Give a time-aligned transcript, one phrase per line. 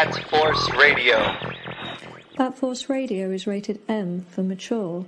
[0.00, 1.36] Bat Force Radio.
[2.38, 5.04] Bat Force Radio is rated M for mature,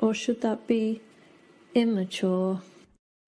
[0.00, 1.00] or should that be
[1.76, 2.60] immature?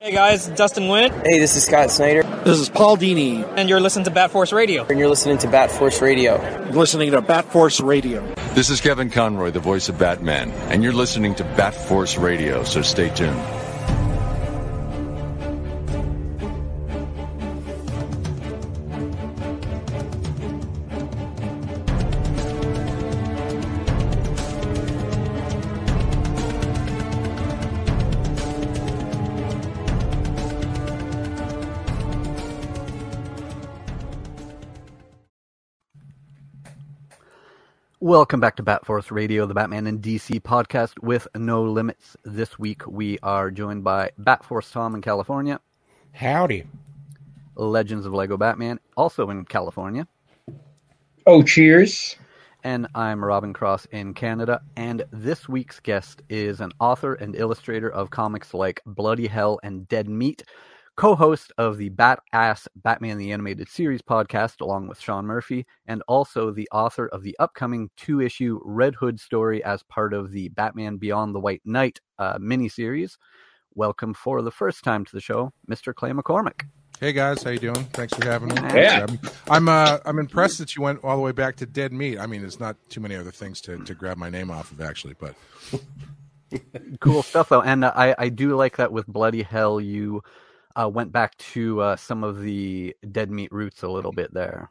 [0.01, 1.13] Hey guys, Dustin Nguyen.
[1.25, 2.25] Hey, this is Scott Snyder.
[2.43, 3.47] This is Paul Dini.
[3.57, 4.85] And you're listening to Bat Force Radio.
[4.87, 6.43] And you're listening to Bat Force Radio.
[6.65, 8.35] You're listening to Bat Force Radio.
[8.55, 12.65] This is Kevin Conroy, the voice of Batman, and you're listening to Bat Force Radio,
[12.65, 13.41] so stay tuned.
[38.25, 42.17] Welcome back to Bat Force Radio, the Batman and DC podcast with no limits.
[42.25, 45.61] This week we are joined by Bat Force Tom in California.
[46.13, 46.65] Howdy.
[47.55, 50.09] Legends of Lego Batman, also in California.
[51.27, 52.17] Oh, cheers.
[52.63, 54.63] And I'm Robin Cross in Canada.
[54.75, 59.87] And this week's guest is an author and illustrator of comics like Bloody Hell and
[59.87, 60.45] Dead Meat,
[60.97, 66.51] co-host of the Badass Batman the Animated Series podcast along with Sean Murphy, and also
[66.51, 71.35] the author of the upcoming two-issue Red Hood story as part of the Batman Beyond
[71.35, 73.17] the White Knight uh, miniseries.
[73.75, 75.93] Welcome for the first time to the show, Mr.
[75.93, 76.63] Clay McCormick.
[77.01, 77.85] Hey guys, how you doing?
[77.87, 78.55] Thanks for having me.
[78.73, 79.05] Yeah.
[79.09, 82.21] I'm I'm, uh, I'm impressed that you went all the way back to Dead Meat.
[82.21, 84.81] I mean, there's not too many other things to, to grab my name off of
[84.81, 85.35] actually, but
[87.01, 87.63] cool stuff though.
[87.63, 90.23] And uh, I I do like that with Bloody Hell you
[90.77, 94.71] uh, went back to uh, some of the dead meat roots a little bit there.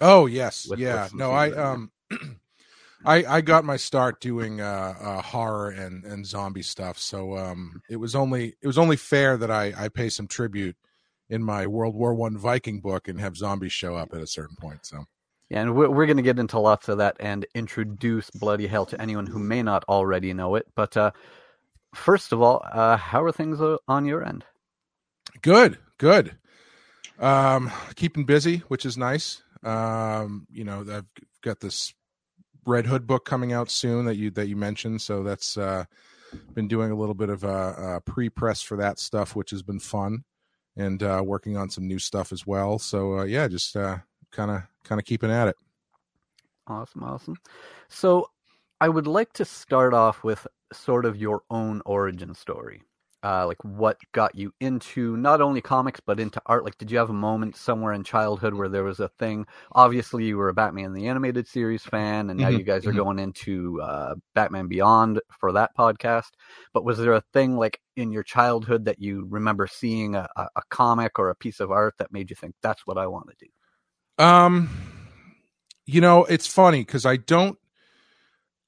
[0.00, 1.04] Oh yes, With- yeah.
[1.04, 1.90] with No, I um,
[3.04, 6.98] I I got my start doing uh, uh horror and and zombie stuff.
[6.98, 10.76] So um, it was only it was only fair that I I pay some tribute
[11.30, 14.56] in my World War One Viking book and have zombies show up at a certain
[14.56, 14.84] point.
[14.84, 15.04] So
[15.48, 18.86] Yeah, and we're, we're going to get into lots of that and introduce Bloody Hell
[18.86, 20.66] to anyone who may not already know it.
[20.74, 21.12] But uh,
[21.94, 24.44] first of all, uh, how are things uh, on your end?
[25.44, 26.38] Good, good.
[27.18, 29.42] Um, keeping busy, which is nice.
[29.62, 31.04] Um, you know, I've
[31.42, 31.92] got this
[32.64, 35.84] Red Hood book coming out soon that you that you mentioned, so that's uh,
[36.54, 39.80] been doing a little bit of uh, uh, pre-press for that stuff, which has been
[39.80, 40.24] fun,
[40.78, 42.78] and uh, working on some new stuff as well.
[42.78, 45.56] So uh, yeah, just kind of kind of keeping at it.
[46.66, 47.36] Awesome, awesome.
[47.88, 48.30] So
[48.80, 52.80] I would like to start off with sort of your own origin story.
[53.24, 56.64] Uh, like what got you into not only comics but into art?
[56.64, 59.46] Like, did you have a moment somewhere in childhood where there was a thing?
[59.72, 62.92] Obviously, you were a Batman the Animated Series fan, and now Mhm, you guys are
[62.92, 62.96] mhm.
[62.96, 66.30] going into uh, Batman Beyond for that podcast.
[66.74, 70.48] But was there a thing like in your childhood that you remember seeing a, a,
[70.56, 73.28] a comic or a piece of art that made you think that's what I want
[73.30, 73.50] to do?
[74.18, 74.70] Um,
[75.86, 77.58] you know, it's funny because I don't,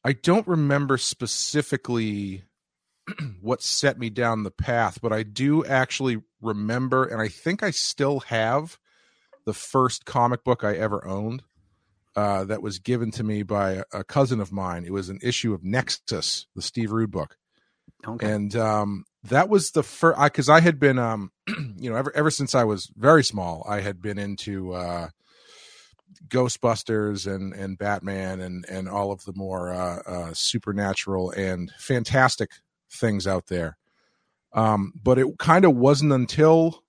[0.04, 2.44] I don't remember specifically
[3.40, 7.70] what set me down the path, but I do actually remember, and I think I
[7.70, 8.78] still have
[9.44, 11.42] the first comic book I ever owned.
[12.14, 14.86] Uh, that was given to me by a, cousin of mine.
[14.86, 17.36] It was an issue of Nexus, the Steve Rude book
[18.06, 18.30] Okay.
[18.30, 22.30] and um that was the first because I, had been um you know ever ever
[22.30, 25.08] since i was very small i had been into uh
[26.28, 32.50] ghostbusters and and batman and and all of the more uh, uh supernatural and fantastic
[32.90, 33.76] things out there
[34.52, 36.82] um but it kind of wasn't until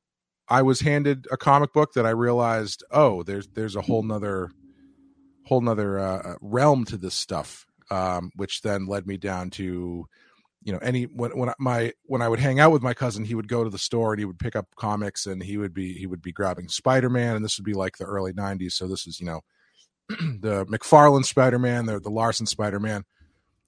[0.47, 4.50] i was handed a comic book that i realized oh there's there's a whole nother
[5.46, 10.08] whole nother uh, realm to this stuff um which then led me down to
[10.68, 13.24] you know any when when I, my when I would hang out with my cousin,
[13.24, 15.74] he would go to the store and he would pick up comics and he would
[15.74, 18.74] be he would be grabbing Spider Man and this would be like the early '90s.
[18.74, 19.41] So this is you know
[20.09, 23.06] the McFarlane Spider Man, the the Larsen Spider Man,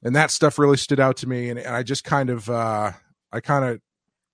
[0.04, 1.50] and that stuff really stood out to me.
[1.50, 2.92] And, and I just kind of uh,
[3.32, 3.82] I kind of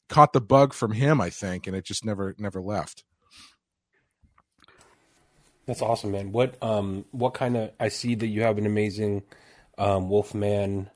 [0.09, 3.03] caught the bug from him, I think, and it just never never left.
[5.65, 6.31] That's awesome, man.
[6.31, 9.23] What um what kind of I see that you have an amazing
[9.77, 10.89] um Wolfman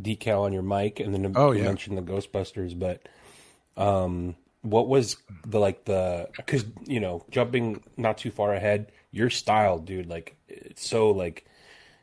[0.00, 1.64] decal on your mic and then Oh, you yeah.
[1.64, 3.08] mentioned the Ghostbusters, but
[3.76, 9.30] um what was the like the cuz you know, jumping not too far ahead, your
[9.30, 11.46] style, dude, like it's so like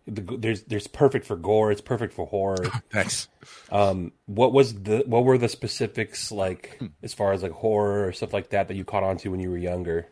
[0.05, 2.71] the, there's there's perfect for gore, it's perfect for horror.
[2.91, 3.27] Thanks.
[3.71, 6.87] Um what was the what were the specifics like Hmm.
[7.01, 9.39] as far as like horror or stuff like that that you caught on to when
[9.39, 10.07] you were younger?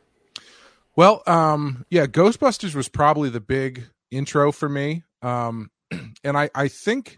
[0.95, 5.03] Well, um, yeah, Ghostbusters was probably the big intro for me.
[5.21, 5.71] Um,
[6.23, 7.15] and I, I think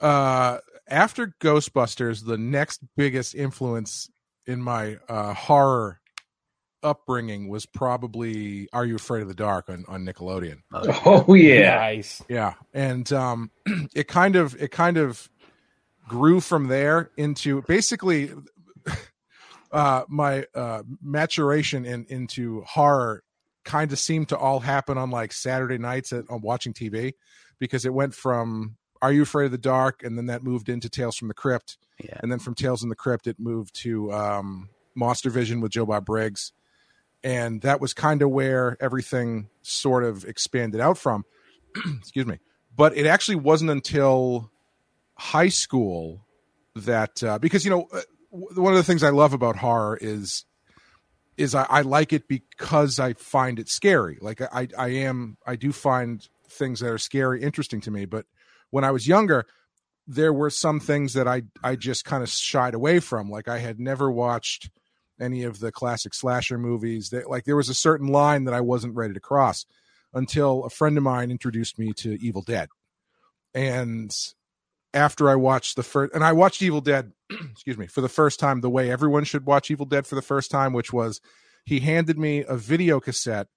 [0.00, 0.58] uh,
[0.88, 4.08] after Ghostbusters, the next biggest influence
[4.46, 6.00] in my uh, horror
[6.84, 10.58] upbringing was probably Are You Afraid of the Dark on, on Nickelodeon.
[10.72, 11.76] Oh yeah.
[11.76, 12.22] Nice.
[12.28, 13.50] Yeah, and um,
[13.94, 15.28] it kind of it kind of
[16.08, 18.30] grew from there into basically
[19.72, 23.22] uh, my uh, maturation in, into horror
[23.64, 27.14] kind of seemed to all happen on like Saturday nights at, on watching TV
[27.58, 30.90] because it went from Are You Afraid of the Dark and then that moved into
[30.90, 32.18] Tales from the Crypt Yeah.
[32.22, 35.86] and then from Tales from the Crypt it moved to um, Monster Vision with Joe
[35.86, 36.52] Bob Briggs
[37.24, 41.24] and that was kind of where everything sort of expanded out from
[41.98, 42.38] excuse me
[42.76, 44.50] but it actually wasn't until
[45.16, 46.24] high school
[46.74, 48.00] that uh, because you know uh,
[48.30, 50.44] one of the things I love about horror is
[51.36, 54.18] is I, I like it because I find it scary.
[54.20, 58.04] Like I I am I do find things that are scary interesting to me.
[58.04, 58.26] But
[58.70, 59.46] when I was younger,
[60.06, 63.30] there were some things that I I just kind of shied away from.
[63.30, 64.70] Like I had never watched
[65.20, 67.10] any of the classic slasher movies.
[67.10, 69.66] That like there was a certain line that I wasn't ready to cross
[70.12, 72.68] until a friend of mine introduced me to Evil Dead.
[73.54, 74.14] And
[74.92, 77.12] after I watched the first, and I watched Evil Dead,
[77.50, 80.22] excuse me, for the first time, the way everyone should watch Evil Dead for the
[80.22, 81.20] first time, which was
[81.64, 83.48] he handed me a video cassette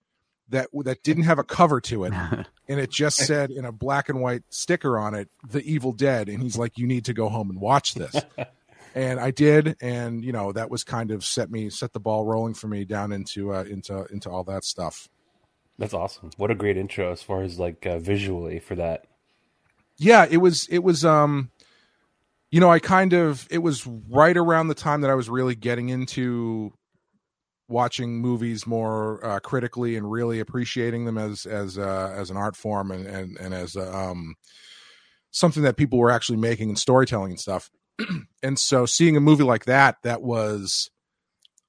[0.50, 2.14] that that didn't have a cover to it,
[2.68, 6.30] and it just said in a black and white sticker on it, "The Evil Dead,"
[6.30, 8.16] and he's like, "You need to go home and watch this."
[8.98, 12.26] and I did, and you know that was kind of set me set the ball
[12.26, 15.08] rolling for me down into uh, into into all that stuff.
[15.78, 16.32] That's awesome.
[16.38, 19.06] What a great intro as far as like uh, visually for that.
[19.98, 21.52] yeah it was it was um
[22.52, 25.56] you know i kind of it was right around the time that i was really
[25.56, 26.72] getting into
[27.68, 32.56] watching movies more uh, critically and really appreciating them as as uh, as an art
[32.56, 34.36] form and and, and as uh, um
[35.32, 37.70] something that people were actually making and storytelling and stuff
[38.44, 40.90] and so seeing a movie like that that was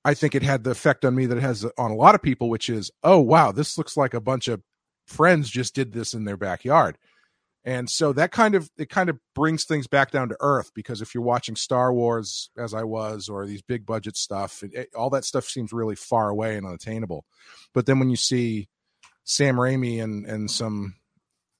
[0.04, 2.22] i think it had the effect on me that it has on a lot of
[2.22, 4.62] people which is oh wow this looks like a bunch of
[5.06, 6.98] friends just did this in their backyard.
[7.64, 11.00] And so that kind of it kind of brings things back down to earth because
[11.02, 14.94] if you're watching star wars as i was or these big budget stuff it, it-
[14.94, 17.24] all that stuff seems really far away and unattainable.
[17.74, 18.68] But then when you see
[19.24, 20.94] sam raimi and and some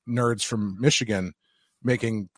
[0.08, 1.34] nerds from michigan
[1.82, 2.28] making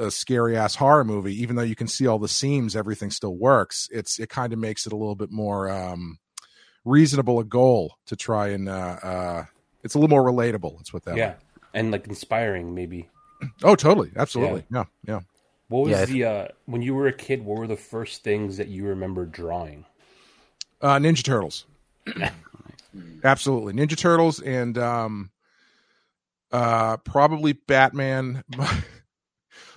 [0.00, 3.36] a scary ass horror movie even though you can see all the seams everything still
[3.36, 6.18] works it's it kind of makes it a little bit more um
[6.84, 9.44] reasonable a goal to try and uh uh
[9.84, 11.34] it's a little more relatable let's that yeah, way
[11.74, 13.08] and like inspiring maybe.
[13.62, 14.64] Oh, totally, absolutely.
[14.70, 15.20] Yeah, yeah.
[15.68, 17.42] What was Yeah, the uh, when you were a kid?
[17.44, 19.86] What were the first things that you remember drawing?
[20.82, 21.64] Uh, Ninja Turtles.
[23.24, 25.30] absolutely, Ninja Turtles, and um,
[26.52, 28.44] uh, probably Batman.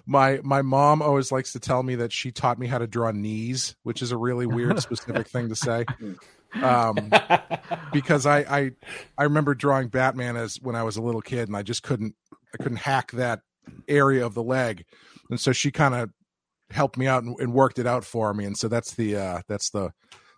[0.05, 3.11] My my mom always likes to tell me that she taught me how to draw
[3.11, 5.85] knees, which is a really weird specific thing to say.
[6.61, 7.09] Um,
[7.91, 8.71] because I, I
[9.17, 12.15] I remember drawing Batman as when I was a little kid, and I just couldn't
[12.53, 13.41] I couldn't hack that
[13.88, 14.85] area of the leg,
[15.29, 16.09] and so she kind of
[16.69, 19.41] helped me out and, and worked it out for me, and so that's the uh,
[19.47, 19.94] that's the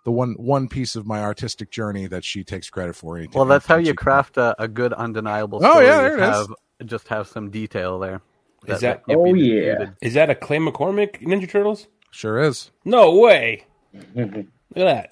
[0.06, 3.19] the one one piece of my artistic journey that she takes credit for.
[3.33, 5.88] Well, that's how you craft a, a good undeniable Oh, story.
[5.88, 6.35] yeah, there it is.
[6.38, 6.47] have,
[6.85, 8.21] Just have some detail there.
[8.67, 9.91] Is that- can't Oh, be yeah.
[10.01, 11.88] Is that a Clay McCormick Ninja Turtles?
[12.12, 12.71] Sure is.
[12.85, 13.65] No way!
[14.15, 14.45] Look at
[14.75, 15.12] that.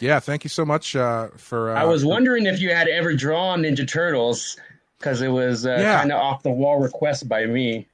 [0.00, 1.70] Yeah, thank you so much uh, for.
[1.76, 4.56] Uh, I was wondering if you had ever drawn Ninja Turtles
[4.98, 5.98] because it was uh, Yeah.
[6.00, 7.86] kind of off the wall request by me.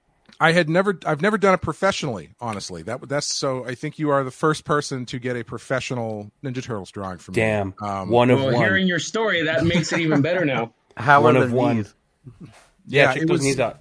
[0.42, 2.30] I had never, I've never done it professionally.
[2.40, 3.66] Honestly, that that's so.
[3.66, 7.32] I think you are the first person to get a professional Ninja Turtles drawing from
[7.34, 7.42] me.
[7.42, 8.64] Damn, Um, one of Well, one.
[8.64, 10.72] hearing your story, that makes it even better now.
[10.96, 11.76] How One of the one.
[11.78, 11.94] knees?
[12.40, 12.46] yeah,
[12.86, 13.80] yeah, check it those was- knees out.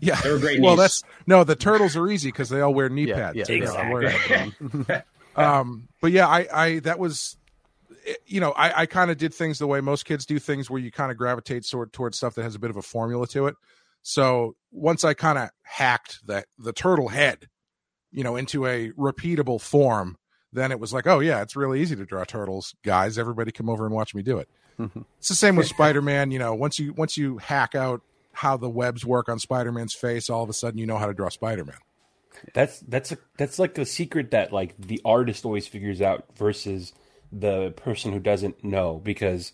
[0.00, 0.80] Yeah, They were great Well, knees.
[0.84, 1.44] that's no.
[1.44, 3.36] The turtles are easy because they all wear knee Yeah, pads.
[3.36, 3.92] yeah, They don't exactly.
[3.92, 5.02] wear them.
[5.36, 7.36] um, but yeah, I, I that was,
[8.26, 10.80] you know, I, I kind of did things the way most kids do things, where
[10.80, 13.46] you kind of gravitate sort towards stuff that has a bit of a formula to
[13.46, 13.54] it.
[14.02, 17.48] So once I kind of hacked the the turtle head,
[18.12, 20.16] you know, into a repeatable form,
[20.52, 23.18] then it was like, oh yeah, it's really easy to draw turtles, guys.
[23.18, 24.48] Everybody come over and watch me do it.
[25.18, 26.30] It's the same with Spider Man.
[26.30, 28.02] You know, once you once you hack out
[28.36, 31.06] how the webs work on Spider Man's face, all of a sudden you know how
[31.06, 31.78] to draw Spider Man.
[32.52, 36.92] That's that's a, that's like the secret that like the artist always figures out versus
[37.32, 39.52] the person who doesn't know because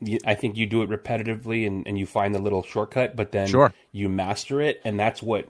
[0.00, 3.32] you, I think you do it repetitively and, and you find the little shortcut, but
[3.32, 3.74] then Sure.
[3.92, 5.48] you master it, and that's what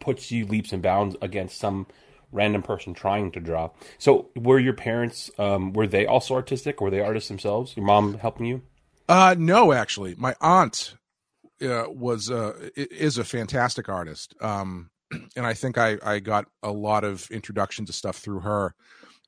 [0.00, 1.86] puts you leaps and bounds against some
[2.32, 3.70] random person trying to draw.
[3.98, 6.80] So, were your parents um, were they also artistic?
[6.80, 7.76] Were they artists themselves?
[7.76, 8.62] Your mom helping you?
[9.08, 10.94] Uh, no, actually, my aunt
[11.62, 14.90] uh, was uh, is a fantastic artist, um,
[15.36, 18.74] and I think I I got a lot of introduction to stuff through her.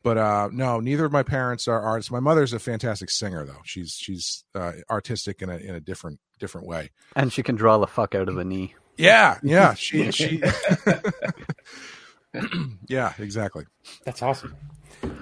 [0.02, 2.10] but uh, no, neither of my parents are artists.
[2.10, 3.62] My mother's a fantastic singer, though.
[3.64, 6.90] She's she's uh, artistic in a in a different different way.
[7.14, 8.74] And she can draw the fuck out of a knee.
[8.96, 10.42] Yeah, yeah, she she.
[12.88, 13.64] yeah, exactly.
[14.04, 14.54] That's awesome.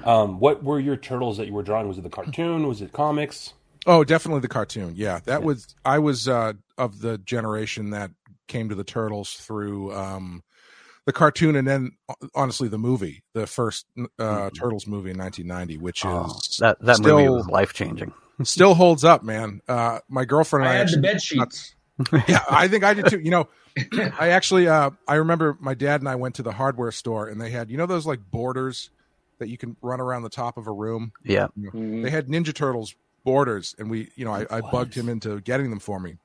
[0.05, 1.89] Um, what were your turtles that you were drawing?
[1.89, 2.67] Was it the cartoon?
[2.67, 3.55] Was it comics?
[3.87, 4.95] Oh, definitely the cartoon.
[4.97, 8.11] Yeah, that was I was uh, of the generation that
[8.49, 10.43] came to the turtles through um,
[11.07, 11.93] the cartoon and then
[12.35, 13.87] honestly the movie, the first
[14.19, 16.31] uh, Turtles movie in 1990, which is Mm-hmm.
[16.31, 18.13] Oh, that that still, movie was life changing.
[18.43, 19.61] still holds up, man.
[19.69, 21.75] Uh, my girlfriend and I I, had the actually- bed sheets.
[22.29, 23.21] yeah, I think I did too.
[23.21, 23.49] You know,
[24.19, 27.41] I actually uh, I remember my dad and I went to the hardware store and
[27.41, 28.91] they had you know those like borders
[29.39, 31.13] that you can run around the top of a room.
[31.23, 31.49] Yeah.
[31.57, 35.09] You know, They had Ninja Turtles borders, and we, you know, I, I bugged him
[35.09, 36.17] into getting them for me,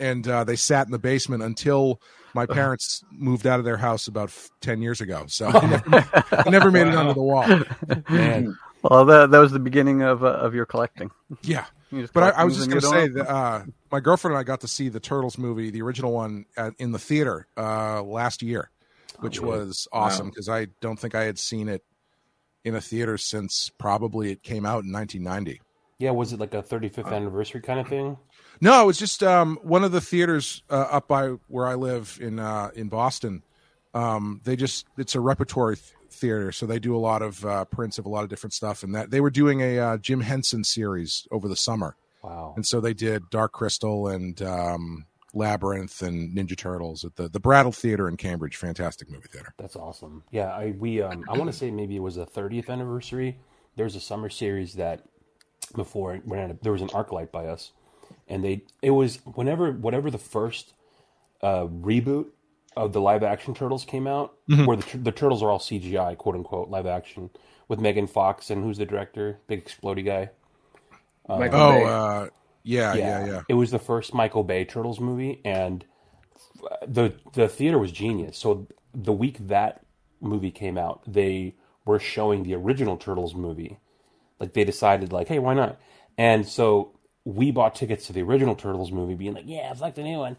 [0.00, 2.00] and uh, they sat in the basement until
[2.34, 5.24] my parents moved out of their house about f- ten years ago.
[5.26, 7.46] So they never, they never made it onto the wall.
[8.08, 11.10] Man, Well, that, that was the beginning of uh, of your collecting.
[11.42, 14.40] Yeah, You but I, I was just going to say that uh, my girlfriend and
[14.40, 18.02] I got to see the Turtles movie, the original one, at, in the theater uh,
[18.02, 18.70] last year,
[19.20, 21.84] which was awesome because I don't think I had seen it
[22.64, 25.60] in a theater since probably it came out in 1990.
[25.98, 28.16] Yeah, was it like a 35th anniversary kind of thing?
[28.60, 32.18] No, it was just um, one of the theaters uh, up by where I live
[32.20, 33.42] in uh, in Boston.
[33.94, 37.64] Um, they just it's a repertory th- theater, so they do a lot of uh,
[37.66, 38.82] prints of a lot of different stuff.
[38.82, 42.52] And that they were doing a uh, Jim Henson series over the summer, Wow.
[42.56, 47.40] and so they did Dark Crystal and um, Labyrinth and Ninja Turtles at the the
[47.40, 48.56] Brattle Theater in Cambridge.
[48.56, 49.54] Fantastic movie theater.
[49.58, 50.24] That's awesome.
[50.30, 53.38] Yeah, I we um I want to say maybe it was the 30th anniversary.
[53.76, 55.02] There's a summer series that
[55.74, 57.72] before it ran out, there was an ArcLight by us,
[58.28, 60.72] and they it was whenever whatever the first
[61.42, 62.26] uh, reboot
[62.76, 64.34] of the live action Turtles came out,
[64.66, 67.30] where the the Turtles are all CGI, quote unquote, live action
[67.68, 70.30] with Megan Fox and who's the director, big explody guy.
[71.28, 71.84] Michael Oh, Bay.
[71.84, 72.26] uh,
[72.62, 73.42] yeah, yeah, yeah.
[73.48, 75.84] It was the first Michael Bay Turtles movie, and
[76.86, 78.38] the the theater was genius.
[78.38, 79.84] So the week that
[80.20, 81.54] movie came out, they
[81.84, 83.78] were showing the original Turtles movie.
[84.38, 85.78] Like they decided, like, hey, why not?
[86.18, 90.02] And so we bought tickets to the original Turtles movie, being like, yeah, fuck the
[90.02, 90.36] new one.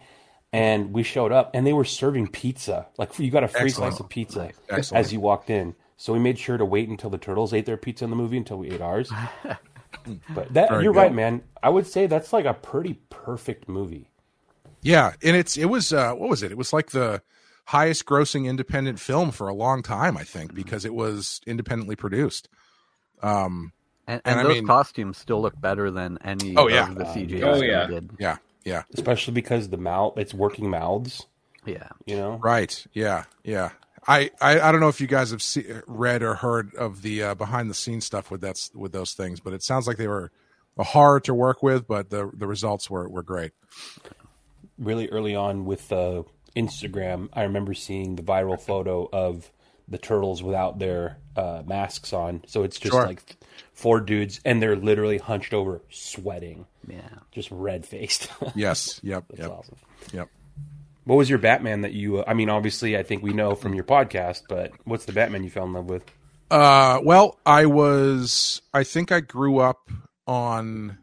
[0.53, 2.87] And we showed up, and they were serving pizza.
[2.97, 3.93] Like you got a free Excellent.
[3.93, 5.05] slice of pizza Excellent.
[5.05, 5.75] as you walked in.
[5.97, 8.37] So we made sure to wait until the turtles ate their pizza in the movie
[8.37, 9.11] until we ate ours.
[10.29, 10.99] but that Very you're good.
[10.99, 11.41] right, man.
[11.61, 14.09] I would say that's like a pretty perfect movie.
[14.81, 16.51] Yeah, and it's it was uh what was it?
[16.51, 17.21] It was like the
[17.65, 22.47] highest grossing independent film for a long time, I think, because it was independently produced.
[23.21, 23.73] Um
[24.07, 26.89] And, And and, I those mean- costumes still look better than any Oh, yeah.
[26.89, 27.87] of the CGI Oh, they yeah.
[27.87, 28.09] did.
[28.19, 28.83] yeah, yeah.
[28.93, 31.25] especially because the mouth it's working mouths
[31.65, 31.89] Yeah.
[32.05, 32.85] you know Right.
[32.93, 33.71] Yeah, yeah.
[34.07, 37.21] I, I, I don't know if you guys have see, read or heard of the
[37.23, 40.07] uh, behind the scenes stuff with that with those things, but it sounds like they
[40.07, 40.31] were
[40.77, 43.51] a horror to work with, but the the results were were great.
[44.79, 46.23] really early on with uh,
[46.55, 49.51] instagram i remember seeing the viral photo of
[49.87, 53.05] the turtles without their uh, masks on so it's just Sure.
[53.05, 53.21] like
[53.73, 57.07] four dudes and they're literally hunched over sweating Yeah.
[57.31, 58.99] just red faced Yes.
[59.03, 59.25] Yep.
[59.29, 59.51] that's yep.
[59.51, 59.75] awesome
[60.13, 60.29] Yep.
[61.05, 63.73] what was your batman that you uh, i mean obviously i think we know from
[63.73, 66.03] your podcast but what's the batman you fell in love with
[66.49, 68.61] Uh, well, I was.
[68.73, 69.89] I think I grew up
[70.25, 70.97] on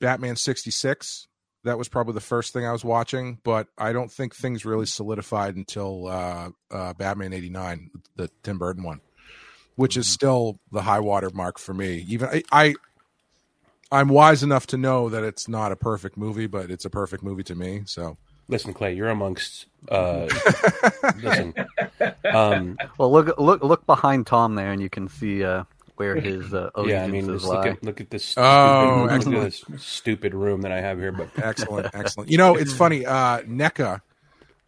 [0.00, 1.28] Batman sixty six.
[1.64, 4.86] That was probably the first thing I was watching, but I don't think things really
[4.86, 9.00] solidified until uh, uh, Batman eighty nine, the Tim Burton one,
[9.76, 12.04] which is still the high water mark for me.
[12.08, 12.74] Even I, I,
[13.90, 17.22] I'm wise enough to know that it's not a perfect movie, but it's a perfect
[17.22, 17.82] movie to me.
[17.86, 18.16] So
[18.46, 20.28] listen clay you're amongst uh
[21.22, 21.54] listen
[22.30, 25.64] um Well, look look look behind Tom there, and you can see uh,
[25.96, 29.24] where his uh, yeah i mean allegiances just look at look at this Oh, stupid,
[29.26, 32.30] look at this stupid room that i have here but excellent excellent.
[32.30, 34.00] You know it's funny uh neca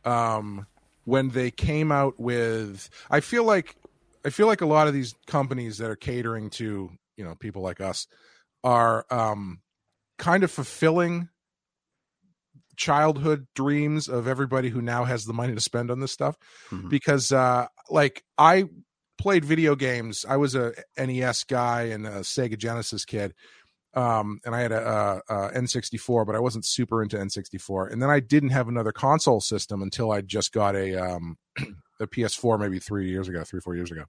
[0.05, 0.67] um
[1.05, 3.75] when they came out with i feel like
[4.25, 7.63] i feel like a lot of these companies that are catering to you know people
[7.63, 8.07] like us
[8.63, 9.61] are um
[10.19, 11.29] kind of fulfilling
[12.77, 16.37] childhood dreams of everybody who now has the money to spend on this stuff
[16.71, 16.91] Mhm.
[16.91, 18.65] because uh like i
[19.19, 23.35] played video games i was a nes guy and a sega genesis kid
[23.97, 27.91] um, and I had a, a, a N64, but I wasn't super into N64.
[27.91, 31.39] And then I didn't have another console system until I just got a um,
[32.01, 34.05] a PS4 maybe three years ago, three four years ago.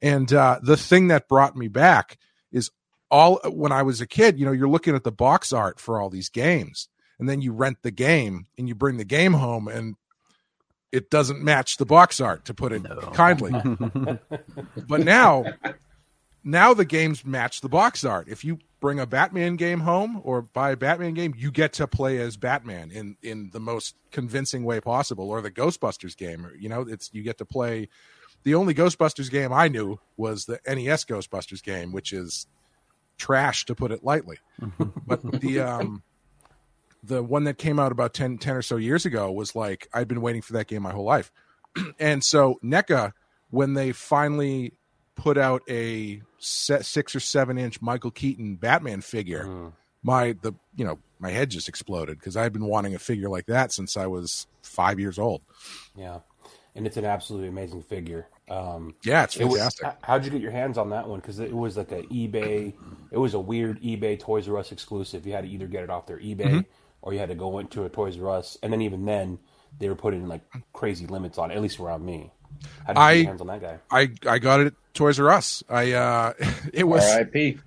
[0.00, 2.18] And uh, the thing that brought me back
[2.50, 2.70] is
[3.10, 4.38] all when I was a kid.
[4.38, 7.52] You know, you're looking at the box art for all these games, and then you
[7.52, 9.96] rent the game and you bring the game home, and
[10.92, 12.84] it doesn't match the box art to put it
[13.14, 13.50] kindly.
[14.86, 15.44] but now
[16.44, 18.28] now the games match the box art.
[18.28, 21.86] If you bring a Batman game home or buy a Batman game, you get to
[21.86, 25.30] play as Batman in in the most convincing way possible.
[25.30, 27.88] Or the Ghostbusters game, you know, it's you get to play.
[28.44, 32.46] The only Ghostbusters game I knew was the NES Ghostbusters game, which is
[33.16, 34.38] trash to put it lightly.
[35.06, 36.02] but the um
[37.02, 40.08] the one that came out about 10, 10 or so years ago was like I'd
[40.08, 41.32] been waiting for that game my whole life.
[41.98, 43.12] and so NECA,
[43.50, 44.72] when they finally
[45.14, 50.84] put out a set six or seven inch Michael Keaton Batman figure, my the you
[50.84, 54.06] know my head just exploded because I've been wanting a figure like that since I
[54.06, 55.42] was five years old.
[55.96, 56.20] Yeah,
[56.74, 58.26] and it's an absolutely amazing figure.
[58.48, 59.88] Um, Yeah, it's it was- fantastic.
[60.02, 61.20] how'd you get your hands on that one?
[61.20, 62.74] Because it was like a eBay.
[63.10, 65.26] It was a weird eBay Toys R Us exclusive.
[65.26, 66.64] You had to either get it off their eBay Mhm.
[67.02, 69.38] Or you had to go into a Toys R Us, and then even then
[69.78, 70.42] they were putting like
[70.72, 71.54] crazy limits on it.
[71.56, 72.30] At least around me.
[72.86, 73.78] How did you I- get hands on that guy?
[73.90, 75.62] I I got it at Toys R Us.
[75.68, 76.32] I uh
[76.72, 77.58] it was R.I.P.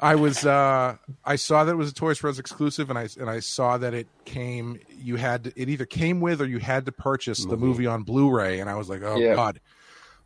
[0.00, 3.08] I was uh I saw that it was a Toys R Us exclusive and I
[3.20, 6.58] and I saw that it came you had to, it either came with or you
[6.58, 7.66] had to purchase the Movie.
[7.66, 9.34] movie on Blu-ray and I was like, "Oh Yeah.
[9.36, 9.60] god.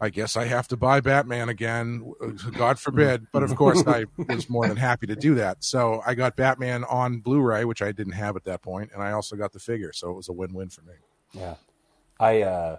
[0.01, 2.13] I guess I have to buy Batman again.
[2.53, 5.65] God forbid." But of course, I was more than happy to do that.
[5.65, 9.13] So, I got Batman on Blu-ray, which I didn't have at that point, and I
[9.13, 10.95] also got the figure, so it was a win-win for me.
[11.33, 11.55] Yeah,
[12.21, 12.79] I uh,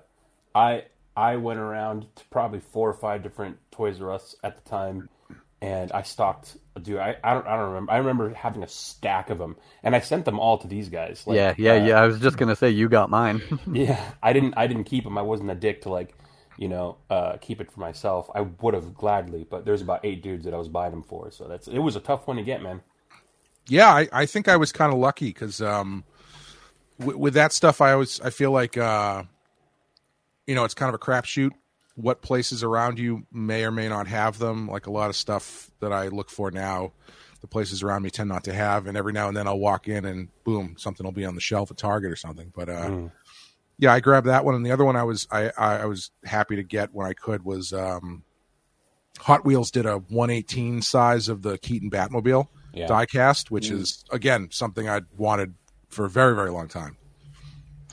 [0.54, 0.84] I
[1.16, 5.10] I went around to probably four or five different Toys R Us at the time,
[5.62, 6.58] and I stocked.
[6.82, 7.92] Dude, I, I don't I don't remember.
[7.92, 11.24] I remember having a stack of them, and I sent them all to these guys.
[11.26, 12.02] Like, yeah, yeah, uh, yeah.
[12.02, 13.42] I was just gonna say you got mine.
[13.72, 14.00] yeah.
[14.22, 15.18] I didn't I didn't keep them.
[15.18, 16.14] I wasn't a dick to like,
[16.58, 18.30] you know, uh, keep it for myself.
[18.34, 21.32] I would have gladly, but there's about eight dudes that I was buying them for.
[21.32, 22.82] So that's it was a tough one to get, man.
[23.68, 26.04] Yeah, I, I think I was kind of lucky because um,
[27.00, 29.24] w- with that stuff, I always I feel like uh,
[30.46, 31.52] you know it's kind of a crapshoot.
[31.96, 34.68] What places around you may or may not have them.
[34.68, 36.94] Like a lot of stuff that I look for now,
[37.42, 38.86] the places around me tend not to have.
[38.86, 41.42] And every now and then I'll walk in and boom, something will be on the
[41.42, 42.54] shelf at Target or something.
[42.56, 43.12] But uh, Mm.
[43.78, 46.12] Yeah, I grabbed that one, and the other one I was I I, I was
[46.26, 48.24] happy to get when I could was um,
[49.20, 52.88] Hot Wheels did a 118 size of the Keaton Batmobile Yeah.
[52.88, 53.80] diecast, which Mm.
[53.82, 55.54] is again something I'd wanted
[55.90, 56.98] for a very very long time.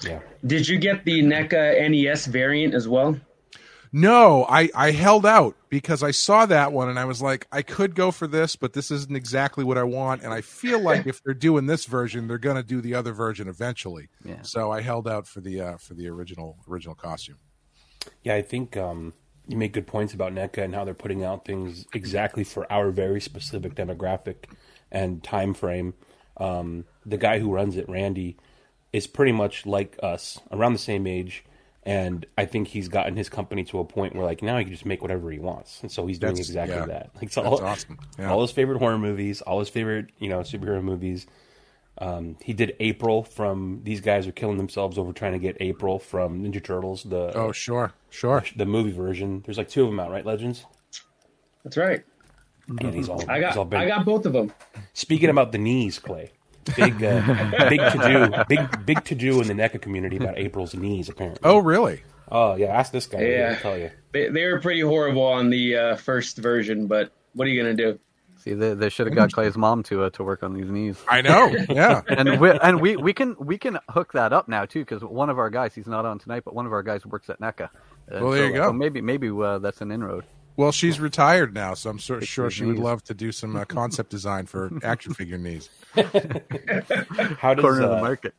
[0.03, 0.21] Yeah.
[0.45, 3.17] Did you get the NECA NES variant as well?
[3.97, 7.63] No, I I held out because I saw that one and I was like, I
[7.63, 11.07] could go for this, but this isn't exactly what I want, and I feel like
[11.07, 14.09] if they're doing this version, they're going to do the other version eventually.
[14.25, 14.43] Yeah.
[14.43, 17.37] So I held out for the uh, for the original original costume.
[18.25, 19.13] Yeah, I think um,
[19.47, 22.91] you make good points about NECA and how they're putting out things exactly for our
[22.91, 24.47] very specific demographic
[24.91, 25.95] and time frame.
[26.39, 28.39] Um, the guy who runs it, Randy,
[28.93, 31.45] is pretty much like us, around the same age,
[31.87, 34.73] and I think he's gotten his company to a point where like now he can
[34.73, 36.87] just make whatever he wants, and so he's doing That's- exactly yeah.
[36.87, 37.11] that.
[37.15, 37.99] Like That's all, awesome.
[38.19, 38.31] Yeah.
[38.33, 41.27] all his favorite horror movies, all his favorite you know superhero movies.
[41.99, 46.01] Um, he did April from these guys are killing themselves over trying to get April
[46.01, 47.05] from Ninja Turtles.
[47.05, 48.45] The Oh sure, sure.
[48.57, 49.43] the movie version.
[49.45, 50.27] There's like two of them out, right?
[50.27, 50.65] Legends.
[51.63, 52.03] That's right.
[52.81, 53.23] And he's all.
[53.31, 53.81] I he's all got.
[53.83, 54.53] I got both of them.
[54.95, 56.33] Speaking about the knees, Clay.
[56.77, 60.75] Big, uh, big to do, big, big to do in the NECA community about April's
[60.75, 61.09] knees.
[61.09, 61.41] Apparently.
[61.45, 62.03] Oh really?
[62.31, 62.67] Oh yeah.
[62.67, 63.21] Ask this guy.
[63.23, 63.53] Yeah.
[63.55, 63.91] He'll tell you.
[64.13, 67.75] They, they were pretty horrible on the uh, first version, but what are you gonna
[67.75, 67.99] do?
[68.37, 71.03] See, they, they should have got Clay's mom to uh, to work on these knees.
[71.09, 71.47] I know.
[71.71, 72.03] Yeah.
[72.09, 75.31] and we and we, we can we can hook that up now too because one
[75.31, 77.71] of our guys he's not on tonight but one of our guys works at NECA.
[78.09, 78.69] And Well, there you go.
[78.69, 80.25] so maybe maybe uh, that's an inroad.
[80.57, 83.57] Well, she's retired now, so I'm so, sure those she would love to do some
[83.57, 85.69] uh, concept design for action figure knees.
[85.95, 88.35] How does Corner of the uh, market.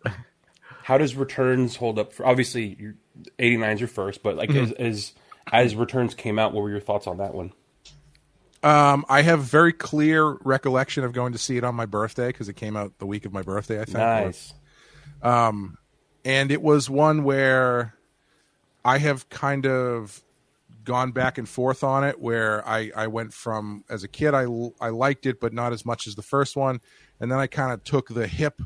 [0.83, 2.13] how does returns hold up?
[2.13, 2.95] For obviously, your
[3.39, 4.81] 89's your first, but like Mm-hmm.
[4.81, 5.13] as, as
[5.51, 7.51] as returns came out, what were your thoughts on that one?
[8.63, 12.49] Um, I have very clear recollection of going to see it on my birthday because
[12.49, 13.79] it came out the week of my birthday.
[13.79, 13.97] I think.
[13.97, 14.53] Nice.
[15.21, 15.77] Um,
[16.23, 17.93] and it was one where
[18.83, 20.23] I have kind of
[20.85, 22.19] gone back and forth on it.
[22.19, 24.45] Where I I went from as a kid I
[24.79, 26.79] I liked it, but not as much as the first one,
[27.19, 28.61] and then I kind of took the hip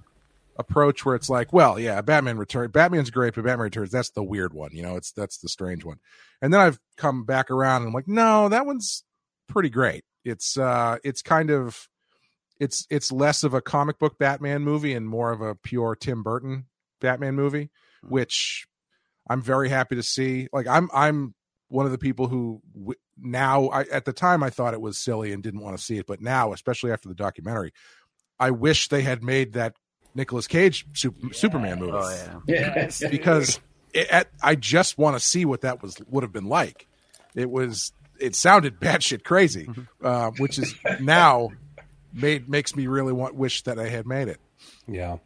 [0.60, 4.24] approach where it's like, well, yeah, Batman Return, Batman's great, but Batman Returns, that's the
[4.24, 6.00] weird one, you know, it's that's the strange one.
[6.42, 9.06] And then I've come back around and I'm like, no, that one's
[9.48, 10.04] pretty great.
[10.26, 11.88] It's uh it's kind of
[12.60, 16.24] it's it's less of a comic book Batman movie and more of a pure Tim
[16.24, 16.66] Burton
[17.00, 17.70] Batman movie,
[18.04, 18.68] which
[19.30, 20.50] I'm very happy to see.
[20.52, 21.36] Like I'm I'm
[21.70, 24.98] one of the people who w- now I, at the time I thought it was
[24.98, 27.74] silly and didn't want to see it, but now, especially after the documentary,
[28.40, 29.76] I wish they had made that
[30.16, 32.74] Nicolas Cage Sup- Superman movie Oh yeah.
[32.76, 33.04] Yes.
[33.12, 33.60] because
[33.94, 36.88] it, I just want to see what that was would have been like.
[37.36, 40.06] It was it sounded batshit crazy, Mm-hmm.
[40.06, 41.50] uh, which is now
[42.14, 44.40] made makes me really want wish that I had made it.
[44.88, 45.18] Yeah.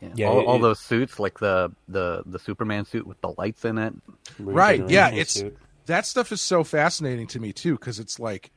[0.00, 3.20] Yeah, Yeah, all, it- all it- those suits, like the the the Superman suit with
[3.20, 3.92] the lights in it.
[4.38, 5.56] right yeah it's suit.
[5.88, 8.50] That stuff is so fascinating to me too because it's like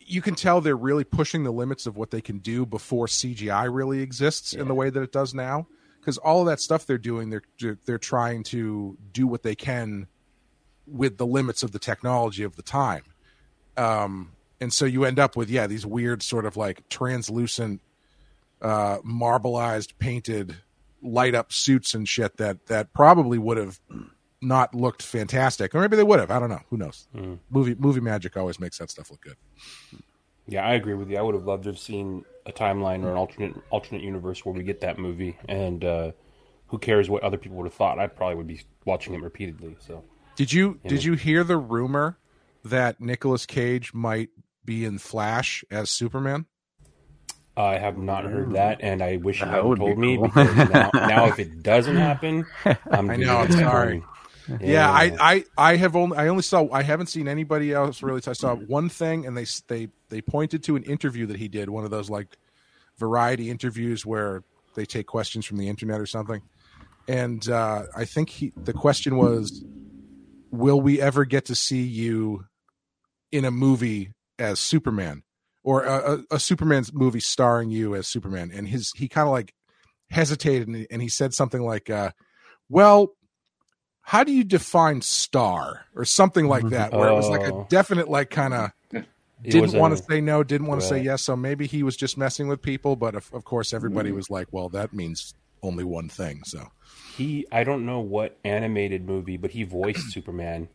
[0.00, 3.72] you can tell they're really pushing the limits of what they can do before cgi
[3.72, 5.66] really exists in the way that it does now.
[6.00, 10.06] Because all of that stuff they're doing they're they're trying to do what they can
[10.86, 13.04] with the limits of the technology of the time.
[13.76, 17.82] Um and so you end up with yeah these weird sort of like translucent
[18.62, 20.56] uh marbleized painted
[21.02, 23.78] light up suits and shit that that probably would have
[24.40, 25.74] not looked fantastic.
[25.74, 26.30] Or maybe they would have.
[26.30, 26.60] I don't know.
[26.70, 27.06] Who knows?
[27.50, 29.36] Movie movie magic always makes that stuff look good.
[30.46, 31.18] Yeah, I agree with you.
[31.18, 34.54] I would have loved to have seen a timeline or an alternate alternate universe where
[34.54, 36.12] we get that movie, and uh,
[36.68, 37.98] who cares what other people would have thought?
[37.98, 39.76] I probably would be watching it repeatedly.
[39.80, 40.04] So.
[40.36, 42.18] Did you did you hear the rumor
[42.64, 44.30] that Nicolas Cage might
[44.64, 46.46] be in Flash as Superman?
[47.56, 50.70] I have not heard that, and I wish you hadn't would be told me because
[50.70, 52.46] now, now if it doesn't happen,
[52.88, 54.04] I'm I know, I'm sorry.
[54.60, 58.22] Yeah, I, I I have only I only saw I haven't seen anybody else really.
[58.26, 61.68] I saw one thing, and they they they pointed to an interview that he did,
[61.68, 62.36] one of those like
[62.98, 64.42] variety interviews where
[64.74, 66.42] they take questions from the internet or something.
[67.06, 69.64] And uh, I think he the question was,
[70.50, 72.46] "Will we ever get to see you
[73.30, 75.22] in a movie as Superman,
[75.62, 79.32] or a, a, a Superman's movie starring you as Superman?" And his he kind of
[79.32, 79.52] like
[80.10, 82.12] hesitated, and he, and he said something like, uh,
[82.68, 83.12] "Well."
[84.08, 87.66] How do you define star or something like that where it was like a Oh.
[87.68, 88.70] definite like kind of
[89.42, 92.16] didn't want to say no didn't want to say yes so maybe he was just
[92.16, 93.74] messing with people but of, of course Mm.
[93.76, 96.68] everybody was like well that means only one thing so
[97.16, 100.68] He, I don't know what animated movie, but he voiced Superman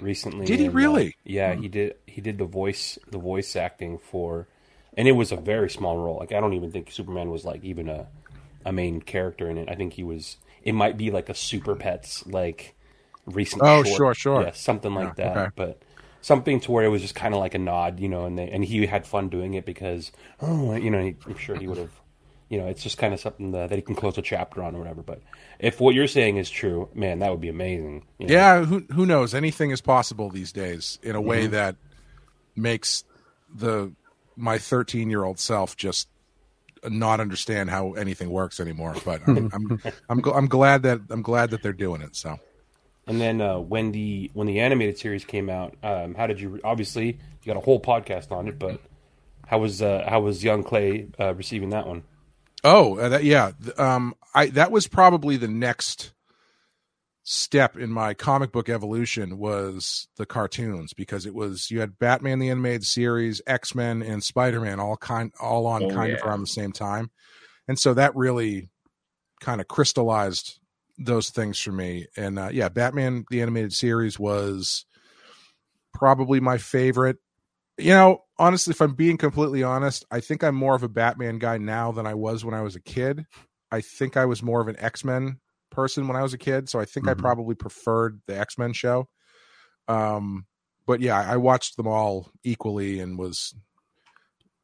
[0.00, 0.46] recently.
[0.46, 1.16] Did he and, uh, really?
[1.24, 1.96] yeah, he did.
[2.06, 4.48] He did the voice, the voice acting for,
[4.96, 6.16] and it was a very small role.
[6.18, 8.06] Like I don't even think Superman was like even a,
[8.64, 9.68] a main character in it.
[9.68, 10.38] I think he was.
[10.64, 12.74] It might be like a Super Pets like
[13.26, 13.62] recent.
[13.64, 13.96] Oh, short.
[13.96, 14.42] sure, sure.
[14.42, 15.36] Yeah, something like Yeah, that.
[15.36, 15.50] okay.
[15.56, 15.82] But
[16.20, 18.48] something to where it was just kind of like a nod, you know, and they
[18.48, 21.78] and he had fun doing it because oh, you know, he, I'm sure he would
[21.78, 21.90] have.
[22.48, 24.74] You know, it's just kind of something that, that he can close a chapter on
[24.76, 25.00] or whatever.
[25.02, 25.22] But
[25.58, 28.04] if what you're saying is true, man, that would be amazing.
[28.18, 28.34] you know?
[28.34, 31.50] yeah who who knows anything is possible these days in a way Mhm.
[31.52, 31.76] that
[32.54, 33.04] makes
[33.54, 33.92] the
[34.36, 36.08] my 13 year old self just
[36.84, 41.22] not understand how anything works anymore but i'm i'm I'm, gl- I'm glad that i'm
[41.22, 42.38] glad that they're doing it so
[43.06, 46.60] And then uh, when the when the animated series came out, um, how did you?
[46.62, 48.80] Obviously, you got a whole podcast on it, but
[49.46, 52.04] how was uh, how was young Clay uh, receiving that one?
[52.62, 53.50] Oh, uh, that, yeah.
[53.76, 56.12] Um, I that was probably the next
[57.24, 62.38] step in my comic book evolution was the cartoons because it was you had Batman
[62.38, 66.24] the animated series, X Men, and Spider Man all kind all on Oh, kind of
[66.24, 67.10] around the same time,
[67.68, 68.68] and so that really
[69.40, 70.58] kind of crystallized
[70.98, 72.06] those things for me.
[72.16, 74.84] And uh, yeah, Batman the animated series was
[75.94, 77.18] probably my favorite
[77.78, 81.38] you know, honestly, if I'm being completely honest, I think I'm more of a Batman
[81.38, 83.24] guy now than I was when I was a kid.
[83.70, 85.40] I think I was more of an X Men
[85.72, 87.18] person when I was a kid, so I think I Mhm.
[87.18, 89.08] probably preferred the X Men show.
[89.88, 90.46] Um,
[90.86, 93.54] but yeah, I watched them all equally and was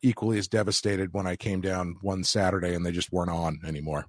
[0.03, 4.07] equally as devastated when I came down one Saturday and they just weren't on anymore.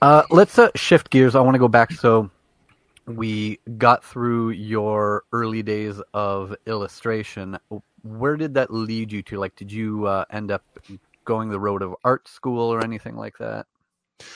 [0.00, 1.34] Uh, let's uh, shift gears.
[1.36, 1.92] I want to go back.
[1.92, 2.30] So
[3.06, 7.58] we got through your early days of illustration.
[8.02, 9.38] Where did that lead you to?
[9.38, 10.64] Like, did you uh, end up
[11.24, 13.66] going the road of art school or anything like that?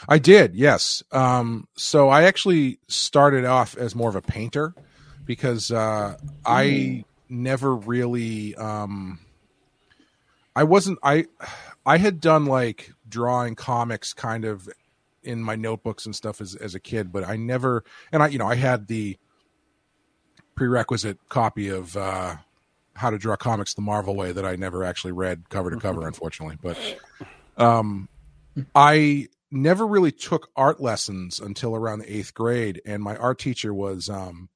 [0.08, 1.02] I did, yes.
[1.12, 4.74] Um, so I actually started off as more of a painter
[5.24, 9.20] because uh, I never really, um,
[10.54, 11.26] I wasn't, I,
[11.84, 14.68] I had done like drawing comics kind of
[15.22, 18.38] in my notebooks and stuff as as a kid, but I never, and I, you
[18.38, 19.18] know, I had the
[20.54, 22.36] prerequisite copy of uh,
[22.94, 26.06] How to Draw Comics the Marvel Way that I never actually read cover to cover,
[26.06, 26.78] unfortunately, but.
[27.58, 28.08] Um,
[28.74, 33.72] I never really took art lessons until around the eighth grade, and my art teacher
[33.72, 34.48] was um,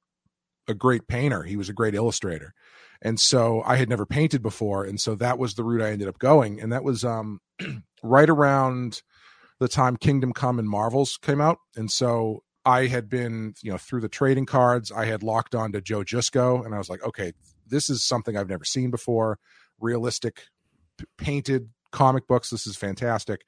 [0.67, 1.43] a great painter.
[1.43, 2.53] He was a great illustrator,
[3.01, 6.07] and so I had never painted before, and so that was the route I ended
[6.07, 7.39] up going, and that was um,
[8.03, 9.01] right around
[9.59, 13.77] the time Kingdom Come and Marvels came out, and so I had been, you know,
[13.77, 17.03] through the trading cards, I had locked on to Joe Jusko, and I was like,
[17.03, 17.33] okay,
[17.67, 19.39] this is something I've never seen before,
[19.79, 20.43] realistic,
[20.97, 22.49] p- painted comic books.
[22.51, 23.45] This is fantastic.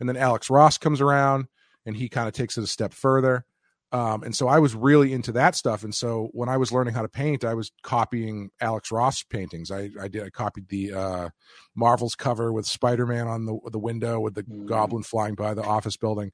[0.00, 1.46] And then Alex Ross comes around,
[1.86, 3.44] and he kind of takes it a step further.
[3.92, 5.84] Um, and so I was really into that stuff.
[5.84, 9.70] And so when I was learning how to paint, I was copying Alex Ross paintings.
[9.70, 11.28] I, I did I copied the uh,
[11.76, 14.66] Marvel's cover with Spider Man on the the window with the Mm.
[14.66, 16.32] goblin flying by the office building.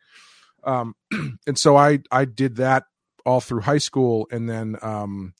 [0.64, 0.94] Um,
[1.46, 2.84] and so I I did that
[3.26, 5.34] all through high school, and then um,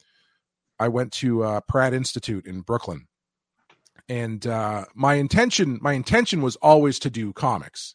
[0.79, 3.07] I went to uh, Pratt Institute in Brooklyn.
[4.11, 7.95] And uh, my intention my intention was always to do comics.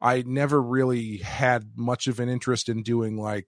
[0.00, 3.46] I never really had much of an interest in doing like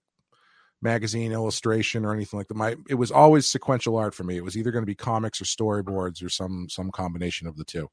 [0.81, 2.55] magazine illustration or anything like that.
[2.55, 4.37] My it was always sequential art for me.
[4.37, 7.65] It was either going to be comics or storyboards or some some combination of the
[7.65, 7.89] two.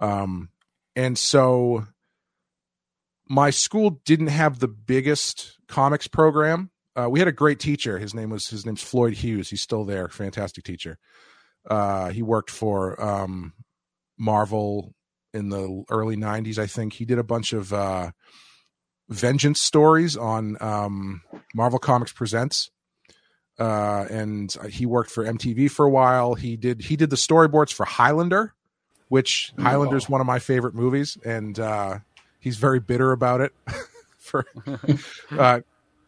[0.00, 0.48] Um,
[0.96, 1.86] and so
[3.28, 6.70] my school didn't have the biggest comics program.
[6.96, 7.98] Uh, we had a great teacher.
[7.98, 9.50] His name was his name's Floyd Hughes.
[9.50, 10.08] He's still there.
[10.08, 10.98] Fantastic teacher.
[11.68, 13.52] Uh, he worked for um,
[14.18, 14.94] Marvel
[15.34, 18.10] in the early 90s i think he did a bunch of uh
[19.08, 21.22] vengeance stories on um
[21.54, 22.70] marvel comics presents
[23.58, 27.72] uh and he worked for mtv for a while he did he did the storyboards
[27.72, 28.54] for highlander
[29.08, 31.98] which highlander is one of my favorite movies and uh
[32.38, 33.52] he's very bitter about it
[34.18, 34.44] for
[35.38, 35.60] uh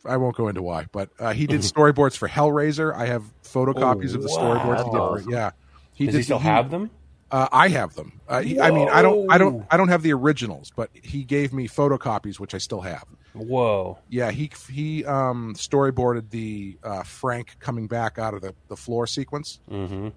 [0.06, 2.94] I won't go into why, but uh, he did storyboards for Hellraiser.
[2.94, 4.38] I have photocopies Oh, of the wow.
[4.38, 5.24] storyboards he did.
[5.26, 5.50] For, yeah,
[5.98, 6.90] Does he still have them?
[7.30, 8.20] Uh, I have them.
[8.28, 11.24] Uh, he, I mean, I don't, I don't, I don't have the originals, but he
[11.24, 13.04] gave me photocopies, which I still have.
[13.32, 13.98] Whoa.
[14.08, 19.06] Yeah, he he um, storyboarded the uh, Frank coming back out of the the floor
[19.06, 20.08] sequence, Mm-hmm.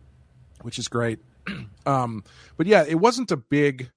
[0.63, 1.19] which is great.
[1.85, 2.23] um,
[2.57, 3.91] but yeah, it wasn't a big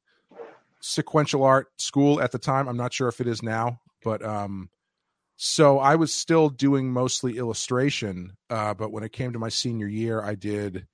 [0.81, 2.69] sequential art school at the time.
[2.69, 4.69] I'm not sure if it is now, but um,
[5.37, 8.37] so I was still doing mostly illustration.
[8.51, 10.87] Uh, but when it came to my senior year, I did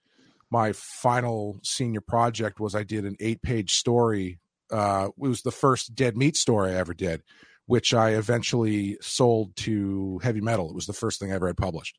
[0.53, 4.39] my final senior project was I did an eight page story.
[4.71, 7.23] Uh, it was the first dead meat story I ever did,
[7.67, 10.69] which I eventually sold to heavy metal.
[10.69, 11.99] It was the first thing I ever had published.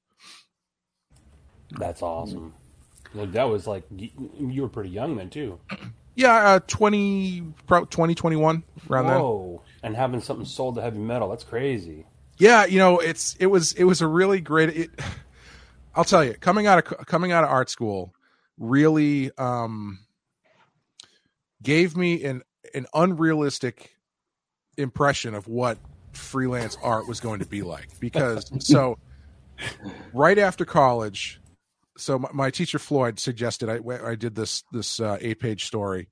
[1.72, 2.54] That's awesome.
[3.16, 5.60] Well, that was like you were pretty young then too.
[6.16, 9.20] Yeah, uh, 20, pro- 2021, around then.
[9.20, 9.62] Whoa!
[9.82, 12.06] And having something sold to heavy metal, that's crazy.
[12.38, 14.90] yeah you know it's it was it was a really great it,
[15.96, 18.12] i'll tell you coming out of coming out of art school
[18.58, 20.00] really um
[21.62, 23.96] gave me an an unrealistic
[24.78, 25.78] impression of what
[26.12, 27.90] freelance art was going to be like.
[28.00, 28.98] Because so
[30.14, 31.40] right after college
[31.96, 36.10] so my, my teacher floyd suggested i i did this this uh, eight page story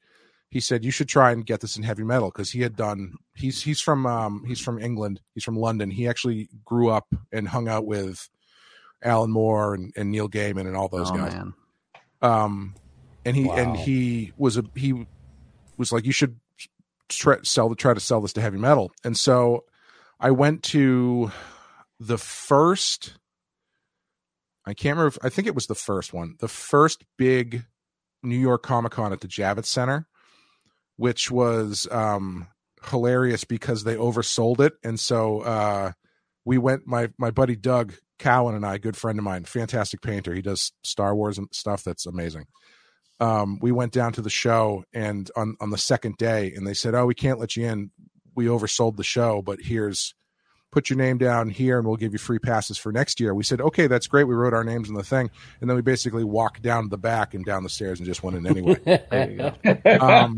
[0.52, 3.14] he said you should try and get this in heavy metal because he had done
[3.36, 5.22] he's he's from um he's from england.
[5.34, 5.90] He's from london.
[5.90, 8.30] He actually grew up and hung out with
[9.04, 11.34] alan moore and, and neil gaiman and all those oh guys.
[11.34, 11.54] man,
[12.22, 12.76] um
[13.26, 15.06] and he and he was a he
[15.78, 16.40] was like you should
[17.10, 18.92] try sell try to sell this to heavy metal.
[19.04, 19.66] And so
[20.20, 21.32] i went to
[22.00, 23.16] the first
[24.66, 27.66] i can't remember if, i think it was the first one the first big
[28.24, 30.08] new york comic-con at the javits center
[30.98, 32.48] which was um
[32.84, 34.74] hilarious because they oversold it.
[34.84, 35.92] And so uh
[36.46, 40.34] we went my my buddy doug cowan and i good friend of mine fantastic painter.
[40.34, 42.46] He does star wars and stuff that's amazing.
[43.20, 46.74] Um, we went down to the show and on on the second day and they
[46.74, 47.92] said oh we can't let you in.
[48.36, 50.14] We oversold the show but here's
[50.72, 53.34] put your name down here and we'll give you free passes for next year.
[53.34, 54.26] We said okay that's great.
[54.26, 55.30] We wrote our names in the thing.
[55.60, 58.38] And then we basically walked down the back and down the stairs and just went
[58.38, 58.80] in anyway.
[59.12, 60.00] There you go.
[60.00, 60.38] um,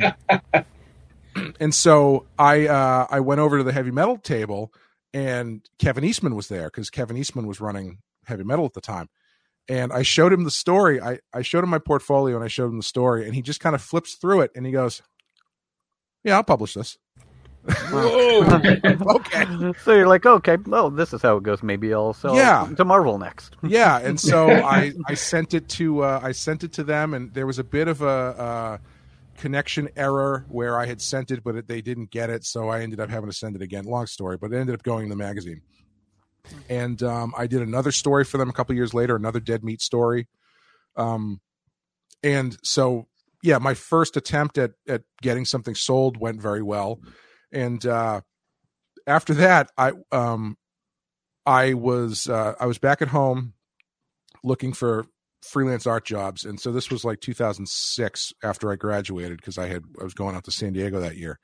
[1.60, 4.72] and so I uh, I went over to the heavy metal table,
[5.14, 9.10] and Kevin Eastman was there because Kevin Eastman was running heavy metal at the time.
[9.70, 11.00] And I showed him the story.
[11.02, 13.60] I, I showed him my portfolio and I showed him the story, and he just
[13.62, 15.02] kind of flips through it and he goes,
[16.24, 16.98] "Yeah, I'll publish this."
[17.94, 19.46] okay.
[19.84, 21.64] So you're like, okay, well, this is how it goes.
[21.64, 22.68] Maybe I'll sell Yeah.
[22.76, 23.56] to Marvel next.
[23.64, 27.34] yeah and so i i sent it to uh, i sent it to them and
[27.34, 28.78] there was a bit of a uh,
[29.38, 33.00] connection error where i had sent it but they didn't get it so i ended
[33.00, 33.86] up having to send it again.
[33.86, 35.62] Long story but it ended up going in the magazine.
[36.70, 39.82] And um, i did another story for them a couple years later another dead meat
[39.82, 40.28] story.
[40.96, 41.42] Um,
[42.22, 43.08] and so
[43.42, 47.00] yeah my first attempt at at getting something sold went very well.
[47.52, 48.22] And uh,
[49.08, 50.58] after that i um
[51.46, 53.54] I was uh, I was back at home
[54.44, 55.06] looking for
[55.44, 59.84] freelance art jobs, and so this was like 2006 after I graduated because I had
[60.00, 61.40] I was going out to San Diego that year,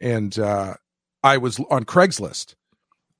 [0.00, 0.74] and uh,
[1.22, 2.54] I was on Craigslist,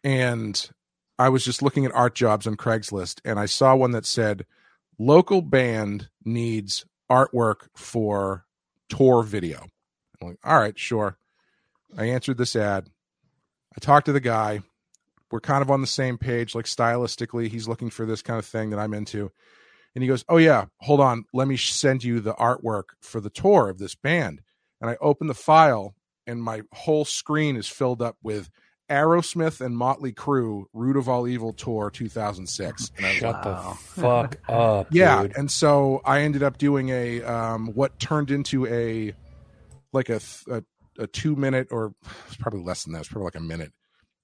[0.04, 0.70] and
[1.18, 4.46] I was just looking at art jobs on Craigslist, and I saw one that said
[4.98, 8.44] local band needs artwork for
[8.88, 9.66] tour video.
[10.20, 11.18] I'm like, all right, sure.
[11.96, 12.90] I answered this ad.
[13.76, 14.60] I talked to the guy.
[15.30, 17.48] We're kind of on the same page, like stylistically.
[17.48, 19.32] He's looking for this kind of thing that I'm into.
[19.96, 21.24] And he goes, Oh, yeah, hold on.
[21.32, 24.42] Let me send you the artwork for the tour of this band.
[24.80, 25.94] And I open the file,
[26.26, 28.50] and my whole screen is filled up with
[28.90, 32.92] Aerosmith and Motley Crue Route of All Evil Tour 2006.
[32.98, 33.70] And I was Shut Wow.
[33.70, 35.36] the fuck up, yeah, dude.
[35.36, 39.14] and so I ended up doing a um, what turned into a
[39.94, 40.62] like a a,
[40.98, 41.94] a two minute or
[42.26, 43.00] it's probably less than that.
[43.00, 43.72] It's probably like a minute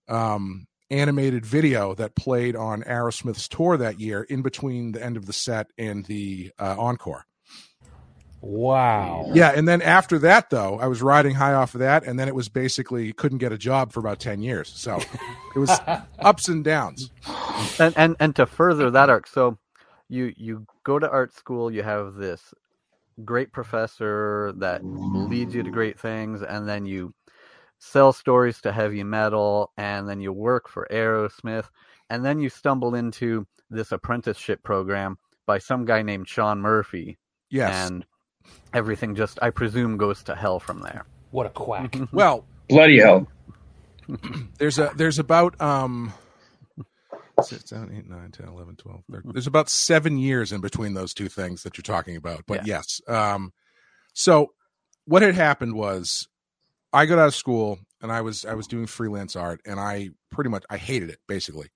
[0.09, 5.27] um, animated video that played on Aerosmith's tour that year, in between the end of
[5.27, 7.25] the set and the uh, encore.
[8.41, 9.31] Wow.
[9.33, 12.27] Yeah, and then after that, though, I was riding high off of that, and then
[12.27, 14.69] it was basically couldn't get a job for about ten years.
[14.75, 14.99] So
[15.55, 15.71] it was
[16.19, 17.11] ups and downs.
[17.79, 19.59] and and and to further that arc so
[20.09, 22.53] you you go to art school you have this
[23.25, 27.15] great professor that leads you to great things and then you
[27.85, 31.65] sell stories to heavy metal and then you work for aerosmith
[32.09, 37.19] and then you stumble into this apprenticeship program by some guy named sean murphy
[37.51, 37.91] Yes.
[37.91, 38.07] and
[38.73, 41.97] everything just i presume goes to hell from there What a quack.
[42.13, 43.27] well, Bloody hell.
[44.59, 46.13] there's a there's about um
[47.43, 49.33] six, seven, eight, nine, 10, 11, 12, 13.
[49.33, 52.45] There's about seven years in between those two things that you're talking about.
[52.47, 53.01] But yes.
[53.09, 53.53] Um
[54.15, 54.53] so
[55.05, 56.29] what had happened was
[56.93, 60.11] I got out of school and I was I was doing freelance art and I
[60.31, 61.69] pretty much I hated it basically.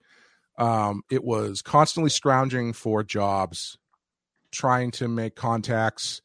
[0.58, 3.78] Um it was constantly scrounging for jobs,
[4.50, 6.20] trying to make contacts,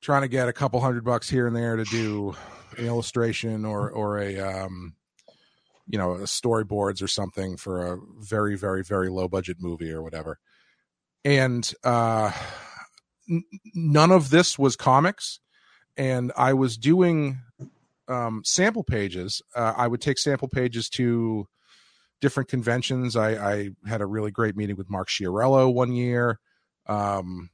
[0.00, 2.34] trying to get a couple hundred bucks here and there to do
[2.76, 4.94] an illustration or or a um
[5.86, 10.38] you know storyboards or something for a very very very low budget movie or whatever
[11.24, 12.32] and uh
[13.28, 13.44] n-
[13.74, 15.40] none of this was comics
[15.96, 17.40] and i was doing
[18.12, 21.46] um sample pages uh, i would take sample pages to
[22.20, 26.38] different conventions i i had a really great meeting with mark Chiarello one year
[26.86, 27.50] um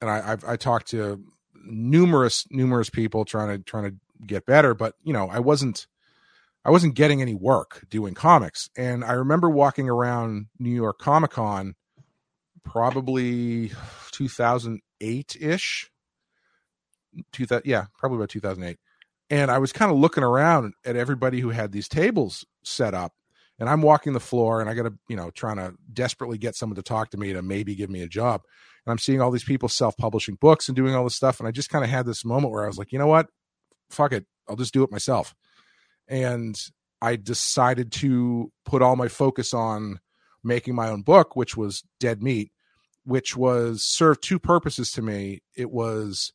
[0.00, 1.22] and i I've, i talked to
[1.64, 5.86] numerous numerous people trying to trying to get better but you know i wasn't
[6.64, 8.70] I wasn't getting any work doing comics.
[8.76, 11.74] And I remember walking around New York Comic Con
[12.64, 13.72] probably
[14.12, 15.90] 2008 ish.
[17.32, 18.78] 2000, yeah, probably about 2008.
[19.32, 23.12] And I was kind of looking around at everybody who had these tables set up.
[23.58, 26.54] And I'm walking the floor and I got to, you know, trying to desperately get
[26.54, 28.42] someone to talk to me to maybe give me a job.
[28.84, 31.40] And I'm seeing all these people self publishing books and doing all this stuff.
[31.40, 33.28] And I just kind of had this moment where I was like, you know what?
[33.90, 34.26] Fuck it.
[34.48, 35.34] I'll just do it myself
[36.08, 36.60] and
[37.00, 39.98] I decided to put all my focus on
[40.44, 42.52] making my own book, which was Dead Meat,
[43.04, 45.42] which was served two purposes to me.
[45.56, 46.32] It was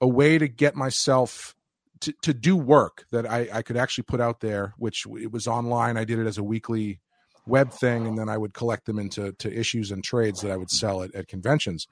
[0.00, 1.54] a way to get myself
[2.00, 5.46] to, to do work that I, I could actually put out there, which it was
[5.46, 5.96] online.
[5.96, 7.00] I did it as a weekly
[7.46, 10.56] web thing, and then I would collect them into to issues and trades that I
[10.56, 11.86] would sell at, at conventions.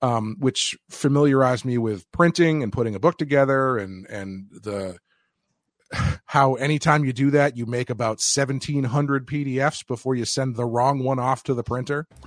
[0.00, 4.98] Um, which familiarized me with printing and putting a book together and and the
[6.26, 11.02] how anytime you do that, you make about 1700 PDFs before you send the wrong
[11.04, 12.06] one off to the printer.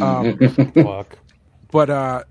[0.00, 0.38] Um,
[0.74, 1.18] Fuck.
[1.70, 2.24] but uh,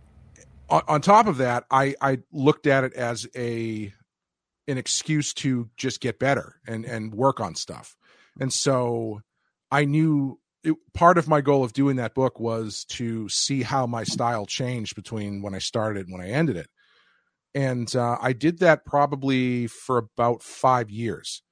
[0.73, 3.93] on, on top of that, I, I looked at it as a
[4.67, 7.95] an excuse to just get better and and work on stuff.
[8.39, 9.21] And so
[9.71, 13.85] I knew it, part of my goal of doing that book was to see how
[13.85, 16.67] my style changed between when I started and when I ended it
[17.55, 21.43] and uh, I did that probably for about five years,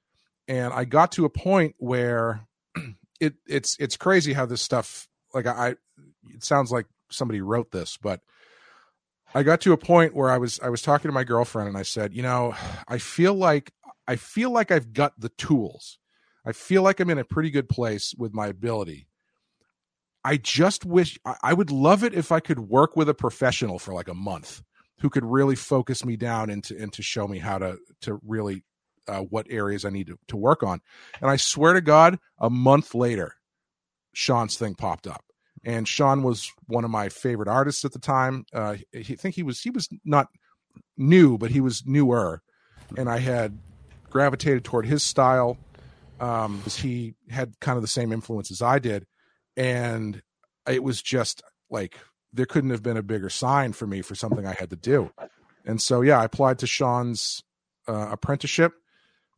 [0.48, 2.48] and I got to a point where
[3.20, 5.76] it it's it's crazy how this stuff like I
[6.30, 8.22] it sounds like somebody wrote this, but
[9.34, 11.78] I got to a point where I was I was talking to my girlfriend and
[11.78, 12.54] I said, you know,
[12.88, 13.72] I feel like
[14.08, 15.98] I feel like I've got the tools.
[16.46, 19.08] I feel like I'm in a pretty good place with my ability.
[20.24, 23.94] I just wish I, would love it if I could work with a professional for
[23.94, 24.62] like a month
[25.00, 28.20] who could really focus me down and to and to show me how to to
[28.26, 28.64] really
[29.08, 30.82] uh, what areas I need to, to work on.
[31.22, 33.36] And I swear to God, a month later,
[34.14, 35.24] Sean's thing popped up.
[35.64, 38.46] And Sean was one of my favorite artists at the time.
[38.54, 40.28] Uh, I think he was he was not
[40.98, 42.42] new, but he was newer,
[42.98, 43.60] and I had
[44.10, 45.58] gravitated toward his style
[46.20, 49.06] um, because he had kind of the same influence as I did,
[49.56, 50.22] and
[50.68, 51.96] it was just like
[52.34, 55.12] there couldn't have been a bigger sign for me for something I had to do.
[55.66, 57.44] And so, yeah, I applied to Sean's
[57.88, 58.74] uh, apprenticeship.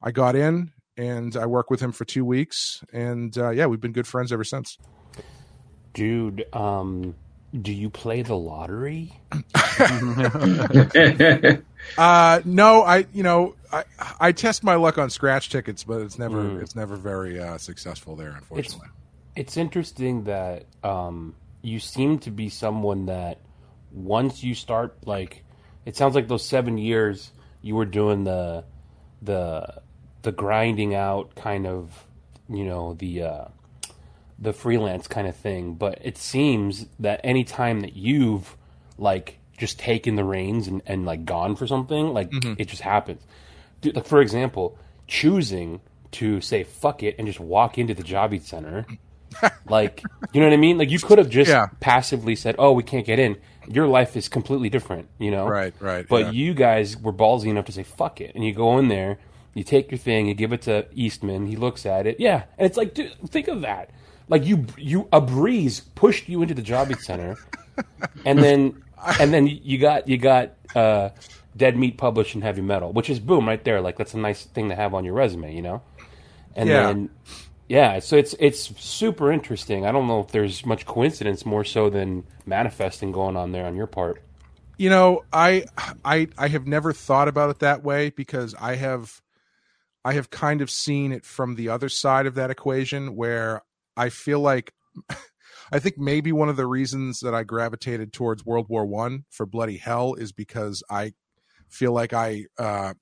[0.02, 2.84] I got in and I worked with him for two weeks.
[2.94, 4.78] And uh, yeah, we've been good friends ever since.
[5.94, 7.14] Dude, um,
[7.62, 9.14] do you play the lottery?
[11.98, 13.84] Uh, no, I, you know, I
[14.20, 16.62] I test my luck on scratch tickets, but it's never Mm.
[16.62, 18.88] it's never very uh, successful there, It's unfortunately.
[19.36, 23.40] it's interesting that um, you seem to be someone that
[23.92, 25.44] once you start like
[25.86, 27.32] it sounds like those seven years
[27.62, 28.64] you were doing the
[29.22, 29.82] the
[30.22, 32.06] the grinding out kind of
[32.50, 33.46] you know the uh,
[34.44, 35.74] the freelance kind of thing.
[35.76, 38.56] But it seems that any time that you've
[38.98, 42.54] like just taken the reins and, and like gone for something, like Mm-hmm.
[42.58, 43.22] it just happens.
[43.82, 44.78] Dude, like for example,
[45.08, 45.82] choosing
[46.12, 48.86] to say fuck it and just walk into the Javits Center.
[49.68, 50.78] like you know what I mean?
[50.78, 51.68] Like you could have just Yeah.
[51.80, 53.38] passively said, "Oh, we can't get in."
[53.68, 55.48] Your life is completely different, you know.
[55.48, 56.32] Right, right, But yeah.
[56.32, 59.18] you guys were ballsy enough to say "fuck it," and you go in there,
[59.54, 61.48] you take your thing, you give it to Eastman.
[61.48, 63.90] He looks at it, yeah, and it's like, dude, think of that.
[64.30, 67.40] Like you, you a breeze pushed you into the Javits Center,
[68.26, 68.82] and then
[69.20, 71.10] and then you got you got uh,
[71.56, 73.82] Dead Meat published in heavy metal, which is boom right there.
[73.82, 75.84] Like that's a nice thing to have on your resume, you know.
[76.56, 76.76] And Yeah.
[76.76, 77.10] then
[77.70, 79.86] yeah, so it's it's super interesting.
[79.86, 83.76] I don't know if there's much coincidence more so than manifesting going on there on
[83.76, 84.22] your part.
[84.78, 85.66] you know I,
[86.04, 89.22] I i have never thought about it that way because i have
[90.04, 93.62] i have kind of seen it from the other side of that equation where
[93.98, 94.74] i feel like
[95.72, 99.46] i think maybe one of the reasons that i gravitated towards world war one for
[99.46, 101.14] bloody hell is because i
[101.68, 102.94] feel like i uh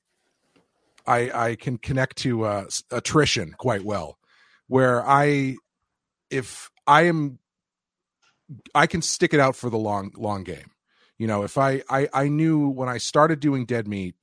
[1.06, 4.18] i i can connect to uh attrition quite well
[4.68, 5.56] where i
[6.30, 7.39] if i am
[8.74, 10.72] i can stick it out for the long long game.
[11.18, 14.16] You know if I, I i knew when i started doing dead meat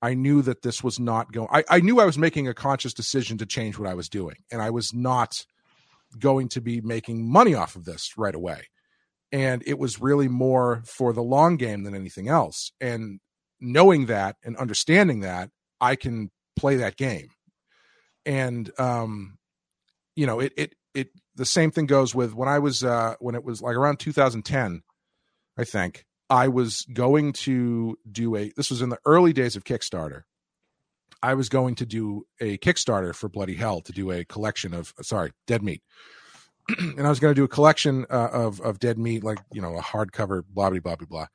[0.00, 2.94] i knew that this was not going I, I knew i was making a conscious
[2.94, 5.44] decision to change what i was doing and i was not
[6.18, 8.68] going to be making money off of this right away.
[9.32, 12.72] And it was really more for the long game than anything else.
[12.80, 13.20] And
[13.60, 15.50] knowing that and understanding that
[15.80, 17.28] i can play that game.
[18.26, 19.38] And um
[20.16, 23.34] you know it it it the same thing goes with when i was uh when
[23.34, 24.82] it was like around 2010
[25.56, 29.64] i think i was going to do a this was in the early days of
[29.64, 30.22] kickstarter
[31.22, 34.94] i was going to do a kickstarter for bloody hell to do a collection of
[35.02, 35.82] sorry dead meat.
[36.78, 39.60] And i was going to do a collection uh, of of dead meat like you
[39.60, 41.26] know a hardcover blah blah blah blah blah.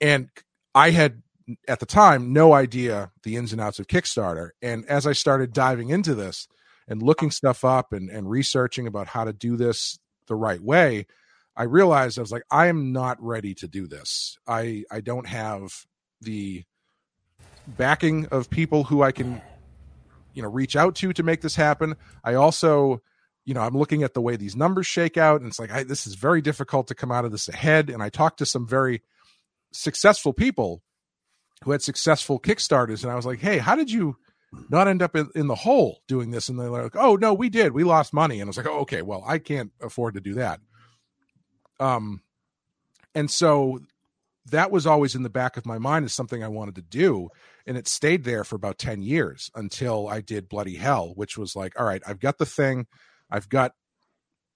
[0.00, 0.28] And
[0.74, 1.22] i had
[1.68, 4.50] at the time no idea the ins and outs of kickstarter.
[4.62, 6.48] And as i started diving into this
[6.88, 11.06] and looking stuff up and, and researching about how to do this the right way
[11.56, 14.38] i realized i was like i am not ready to do this.
[14.46, 15.84] I i don't have
[16.20, 16.64] the
[17.66, 19.40] backing of people who i can
[20.34, 21.94] you know reach out to to make this happen.
[22.22, 23.00] I also
[23.44, 25.84] you know i'm looking at the way these numbers shake out and it's like I,
[25.84, 27.88] this is very difficult to come out of this ahead.
[27.88, 29.02] And i talked to some very
[29.72, 30.82] successful people
[31.62, 34.16] who had successful kickstarters and i was like hey how did you
[34.68, 36.48] not end up in, in the hole doing this?
[36.48, 37.72] And they're like oh no we did.
[37.72, 38.40] We lost money.
[38.40, 40.60] And i was like oh, okay well i can't afford to do that.
[41.80, 42.22] Um
[43.14, 43.80] and so
[44.50, 47.30] that was always in the back of my mind as something i wanted to do
[47.66, 51.56] and it stayed there for about 10 years until i did bloody hell which was
[51.56, 52.86] like all right i've got the thing.
[53.30, 53.72] I've got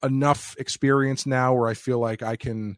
[0.04, 2.76] enough experience now where i feel like i can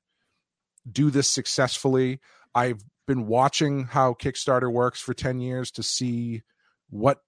[0.91, 2.21] do this successfully.
[2.55, 6.43] I've been watching how kickstarter works for 10 years to see
[6.89, 7.19] what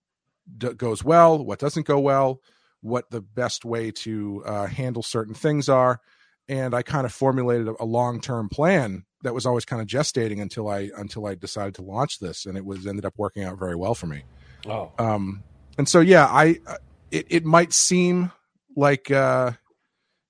[0.56, 2.40] d- goes well what doesn't go well
[2.80, 6.00] what the best way to uh, handle certain things are.
[6.48, 10.68] And i kind of formulated a, long-term plan that was always kind of gestating until
[10.68, 13.76] i until i decided to launch this and it was ended up working out very
[13.76, 14.22] well for me.
[14.66, 15.42] Oh, um
[15.78, 16.76] and so yeah i uh,
[17.10, 18.30] it, it might seem
[18.76, 19.52] like uh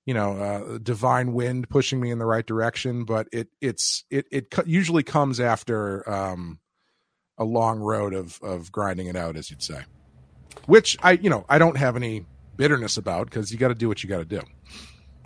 [0.06, 4.26] you know uh divine wind pushing me in the right direction but it it's it
[4.30, 6.58] it usually comes after um
[7.38, 9.82] a long road of of grinding it out as you'd say.
[10.66, 12.24] Which i you know i don't have any
[12.56, 14.42] bitterness about because you got to do what you got to do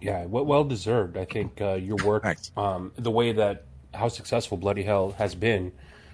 [0.00, 1.16] yeah, well, well deserved.
[1.16, 2.50] I think uh, your work, Thanks.
[2.56, 5.72] um, the way that how successful Bloody Hell has been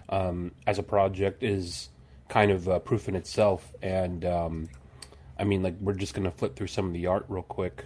[0.08, 1.88] um, as a project is
[2.28, 3.72] kind of uh, proof in itself.
[3.82, 4.68] And um,
[5.38, 7.84] I mean, like we're just gonna flip through some of the art real quick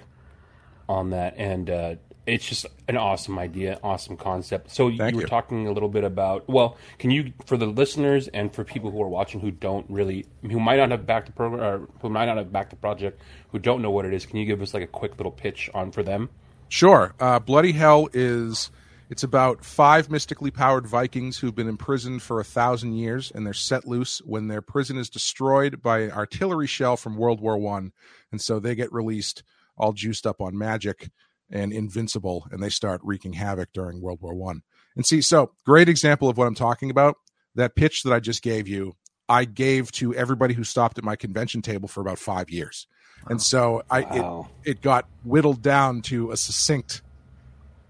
[0.89, 1.95] on that, and uh,
[2.27, 4.71] it's just an awesome idea, awesome concept.
[4.71, 5.27] So you were you.
[5.27, 6.49] talking a little bit about.
[6.49, 10.27] Well, can you, for the listeners and for people who are watching who don't really,
[10.43, 13.23] who might not have backed the program or who might not have backed the project,
[13.51, 15.71] who don't know what it is, can you give us like a quick little pitch
[15.73, 16.29] on for them?
[16.69, 17.15] Sure.
[17.21, 18.71] Uh, Bloody Hell is
[19.09, 23.55] it's about five mystically powered Vikings who've been imprisoned for a thousand years, and they're
[23.55, 27.93] set loose when their prison is destroyed by an artillery shell from World War One,
[28.33, 29.45] and so they get released
[29.79, 31.11] all juiced up on magic
[31.51, 34.63] and invincible, and they start wreaking havoc during World War One.
[34.97, 37.17] And see, so great example of what I'm talking about.
[37.55, 38.97] That pitch that I just gave you,
[39.29, 42.87] I gave to everybody who stopped at my convention table for about five years,
[43.29, 44.49] and so I Wow.
[44.65, 47.03] it it got whittled down to a succinct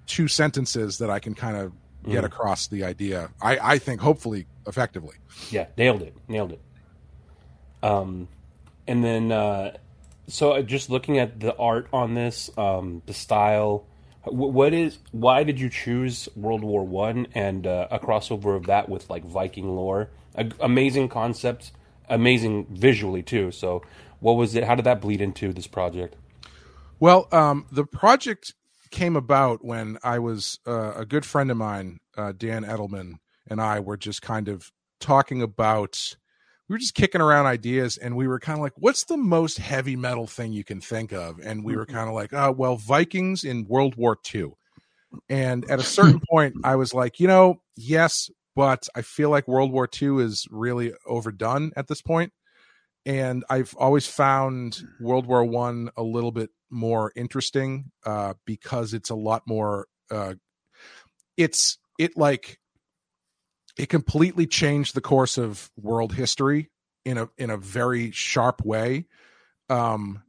[0.06, 1.72] two sentences that I can kind of
[2.08, 2.26] get Mm.
[2.26, 3.30] across the idea.
[3.42, 5.16] I I think hopefully effectively.
[5.50, 6.60] Yeah, nailed it, nailed it.
[7.82, 8.28] Um,
[8.86, 9.76] and then uh,
[10.28, 13.86] so uh, just looking at the art on this, um, the style.
[14.24, 14.98] What is?
[15.12, 19.24] Why did you choose World War One and uh, a crossover of that with like
[19.24, 20.10] Viking lore?
[20.34, 21.70] A- amazing concept,
[22.08, 23.52] amazing visually too.
[23.52, 23.82] So,
[24.18, 24.64] what was it?
[24.64, 26.16] How did that bleed into this project?
[26.98, 28.54] Well, um, the project
[28.90, 33.60] came about when I was uh, a good friend of mine, uh, Dan Edelman, and
[33.60, 36.16] I were just kind of talking about.
[36.68, 39.58] We were just kicking around ideas, and we were kind of like, "What's the most
[39.58, 42.76] heavy metal thing you can think of?" And we were kind of like, "Oh, well,
[42.76, 44.52] Vikings in World War II."
[45.28, 49.46] And at a certain point, I was like, "You know, yes, but I feel like
[49.46, 52.32] World War II is really overdone at this point."
[53.06, 59.10] and I've always found World War One a little bit more interesting uh, because it's
[59.10, 59.86] a lot more.
[60.10, 60.34] Uh,
[61.36, 62.58] it's it like
[63.76, 66.70] it completely changed the course of world history
[67.04, 69.06] in a in a very sharp way,
[69.68, 70.22] um,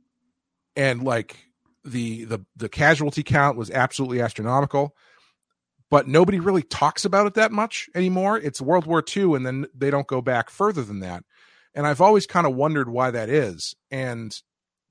[0.75, 1.37] and like
[1.83, 4.95] the the the casualty count was absolutely astronomical.
[5.89, 8.37] But nobody really talks about it that much anymore.
[8.37, 11.23] It's World War II, and then they don't go back further than that
[11.77, 13.75] and I've always kind of wondered why that is.
[13.91, 14.35] And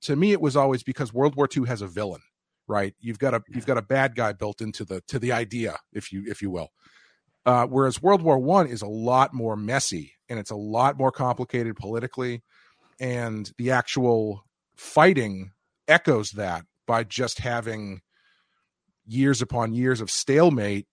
[0.03, 2.23] to me, it was always because World War II has a villain,
[2.69, 2.95] right?
[3.01, 6.13] You've got a you've got a bad guy built into the to the idea, if
[6.13, 6.69] you if you will.
[7.47, 11.13] Uh, whereas World War One is a lot more messy and it's a lot more
[11.13, 12.43] complicated politically,
[13.01, 14.45] and the actual
[14.77, 15.53] fighting
[15.87, 18.01] echoes that by just having
[19.07, 20.87] years upon years of stalemate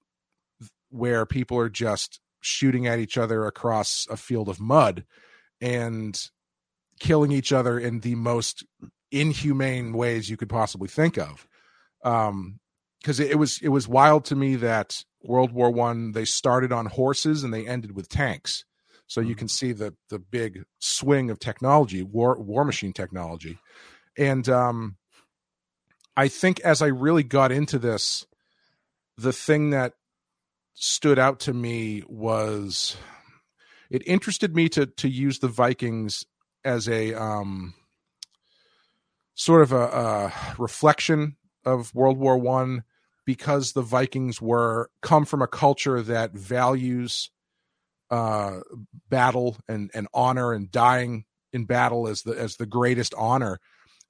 [0.90, 5.04] where people are just shooting at each other across a field of mud
[5.60, 6.30] and
[7.00, 8.64] killing each other in the most
[9.12, 11.48] inhumane ways you could possibly think of.
[12.04, 12.60] Um
[13.02, 16.72] because it, it was it was wild to me that world war one they started
[16.72, 18.66] on horses and they ended with tanks.
[19.08, 23.60] So you can see the the big swing of technology war war machine technology.
[24.18, 24.98] And um
[26.16, 28.28] i think as i really got into this
[29.18, 29.94] the thing that
[30.74, 32.98] stood out to me was
[33.90, 36.26] it interested me to to use the Vikings
[36.66, 37.74] as a um,
[39.36, 42.84] sort of a, a reflection of World War One
[43.26, 47.30] because the Vikings were come from a culture that values
[48.10, 48.60] uh,
[49.10, 53.60] battle and and honor and dying in battle as the as the greatest honor,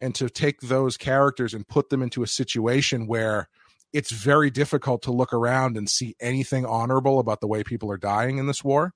[0.01, 3.47] and to take those characters and put them into a situation where
[3.93, 7.97] it's very difficult to look around and see anything honorable about the way people are
[7.97, 8.93] dying in this war.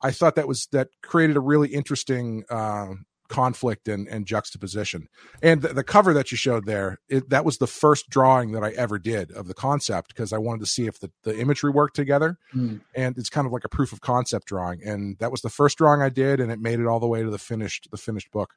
[0.00, 2.94] I thought that was that created a really interesting uh,
[3.34, 5.08] conflict and, and juxtaposition.
[5.42, 8.62] And the, the cover that you showed there, it, that was the first drawing that
[8.62, 11.72] I ever did of the concept because I wanted to see if the, the imagery
[11.72, 12.38] worked together.
[12.52, 12.76] Hmm.
[12.94, 14.84] And it's kind of like a proof of concept drawing.
[14.84, 17.24] And that was the first drawing I did, and it made it all the way
[17.24, 18.54] to the finished the finished book.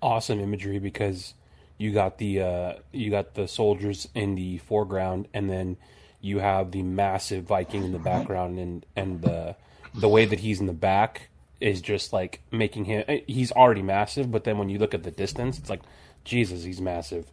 [0.00, 1.34] awesome imagery because
[1.76, 5.76] you got the uh, you got the soldiers in the foreground and then
[6.22, 9.56] you have the massive Viking in the background and and the
[9.94, 11.28] the way that he's in the back
[11.64, 15.10] is just like making him he's already massive but then when you look at the
[15.10, 15.82] distance it's like
[16.24, 17.26] Jesus he's massive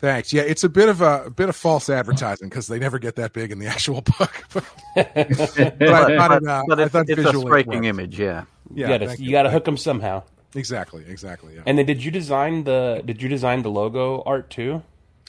[0.00, 0.32] Thanks.
[0.34, 3.16] Yeah, it's a bit of a, a bit of false advertising because they never get
[3.16, 4.44] that big in the actual book.
[4.52, 4.64] but
[4.94, 8.44] but But, thought but, it, uh, but it's, it's a visually it striking image, yeah.
[8.74, 10.24] you Yeah, gotta you gotta hook them somehow
[10.54, 11.56] Exactly, exactly.
[11.56, 11.62] Yeah.
[11.66, 14.82] and then did you design the did you design the logo art too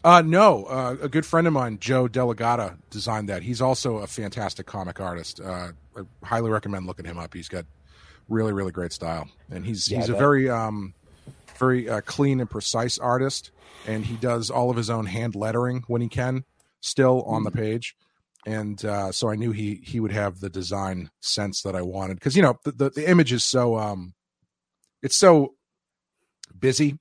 [0.03, 3.41] Uh, no, uh, a good friend of mine, Joe Delegata, designed that.
[3.43, 5.41] He's also a fantastic comic artist.
[5.41, 7.33] Uh, I highly recommend looking him up.
[7.33, 7.65] He's got
[8.27, 10.93] really, really great style, and he's Yeah, he's a very, um,
[11.57, 13.51] very uh, clean and precise artist.
[13.87, 16.43] And he does all of his own hand lettering when he can,
[16.81, 17.95] still on the page.
[18.45, 22.15] And uh, so I knew he he would have the design sense that I wanted
[22.15, 24.13] because you know the, the the image is so um,
[25.01, 25.55] it's so
[26.57, 26.99] busy,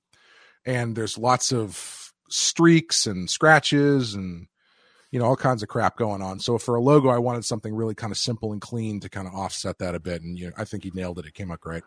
[0.65, 4.47] and there's lots of streaks and scratches and
[5.11, 6.39] you know all kinds of crap going on.
[6.39, 9.27] So for a logo, I wanted something really kind of simple and clean to kind
[9.27, 10.21] of offset that a bit.
[10.21, 11.25] And you know, I think he nailed it.
[11.25, 11.83] It came out great.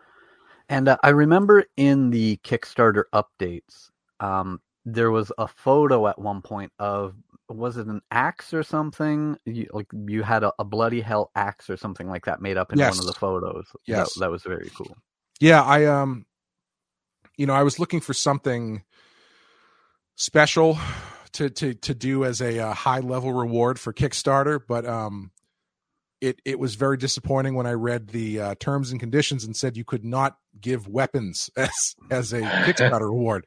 [0.68, 3.90] And uh, I remember in the Kickstarter updates,
[4.20, 7.14] um, there was a photo at one point of
[7.48, 9.36] was it an axe or something?
[9.46, 12.72] You, like you had a, a bloody hell axe or something like that made up
[12.72, 12.94] in Yes.
[12.96, 13.66] one of the photos.
[13.86, 14.14] Yes.
[14.14, 14.96] that, that was very cool.
[15.40, 16.26] Yeah, I um,
[17.36, 18.82] you know, I was looking for something
[20.16, 20.78] special
[21.32, 25.30] to to to do as a uh, high level reward for Kickstarter, but um,
[26.20, 29.76] it it was very disappointing when I read the uh, terms and conditions and said
[29.76, 33.46] you could not give weapons as as a Kickstarter reward.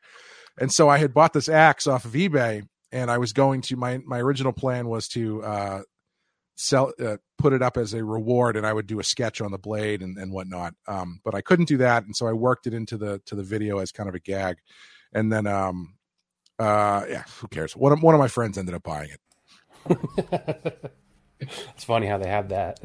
[0.59, 3.75] And so I had bought this axe off of eBay, and I was going to
[3.75, 5.81] my my original plan was to uh,
[6.55, 9.51] sell uh, put it up as a reward, and I would do a sketch on
[9.51, 10.73] the blade and and whatnot.
[10.87, 13.43] Um, but I couldn't do that, and so I worked it into the to the
[13.43, 14.57] video as kind of a gag,
[15.13, 15.95] and then um,
[16.61, 17.75] uh, yeah, who cares?
[17.75, 20.91] One of one of my friends ended up buying it.
[21.73, 22.79] It's funny how they have that.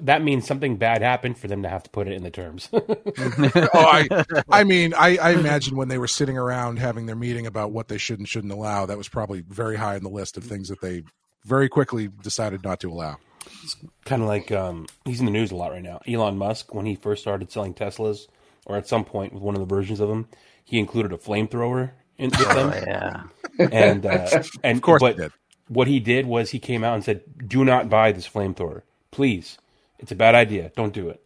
[0.00, 2.68] That means something bad happened for them to have to put it in the terms.
[2.72, 4.08] oh, I,
[4.48, 7.88] I mean, I, I imagine when they were sitting around having their meeting about what
[7.88, 10.68] they should and shouldn't allow, that was probably very high on the list of things
[10.68, 11.04] that they
[11.44, 13.18] very quickly decided not to allow.
[13.62, 16.00] It's kind of like um, he's in the news a lot right now.
[16.06, 18.26] Elon Musk, when he first started selling Teslas,
[18.66, 20.28] or at some point with one of the versions of them,
[20.64, 22.72] he included a flamethrower in with them.
[22.72, 23.68] Oh, yeah.
[23.72, 25.32] And uh, and Of course but he did.
[25.68, 29.58] what he did was he came out and said, "Do not buy this flamethrower, please.
[29.98, 30.72] It's a bad idea.
[30.76, 31.24] Don't do it."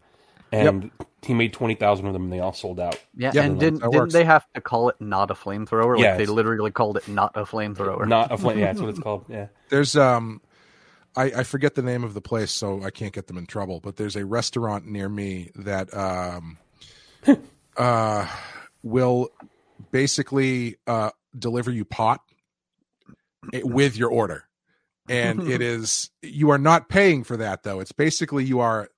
[0.52, 0.90] And
[1.22, 3.00] he made twenty thousand of them, and they all sold out.
[3.16, 5.96] Yeah, Yeah, and didn't didn't they have to call it not a flamethrower?
[5.96, 8.06] Like Yeah, they literally called it not a flamethrower.
[8.06, 8.58] Not a flame.
[8.58, 9.24] Yeah, that's what it's called.
[9.28, 9.48] Yeah.
[9.68, 10.40] There's um,
[11.16, 13.80] I, I forget the name of the place, so I can't get them in trouble.
[13.80, 16.58] But there's a restaurant near me that um,
[17.76, 18.26] uh,
[18.82, 19.30] will
[19.94, 22.20] basically uh deliver you pot
[23.62, 24.44] with your order,
[25.08, 27.78] and it is you are not paying for that though.
[27.78, 28.88] It's basically you are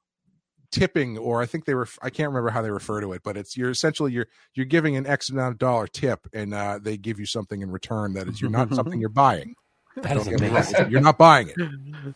[0.72, 3.36] tipping or i think they were i can't remember how they refer to it but
[3.36, 6.96] it's you're essentially you're you're giving an x amount of dollar tip and uh, they
[6.96, 9.54] give you something in return that is you're not something you're buying
[9.96, 10.90] That is Don't get me amazing.
[10.90, 11.56] You're not buying it.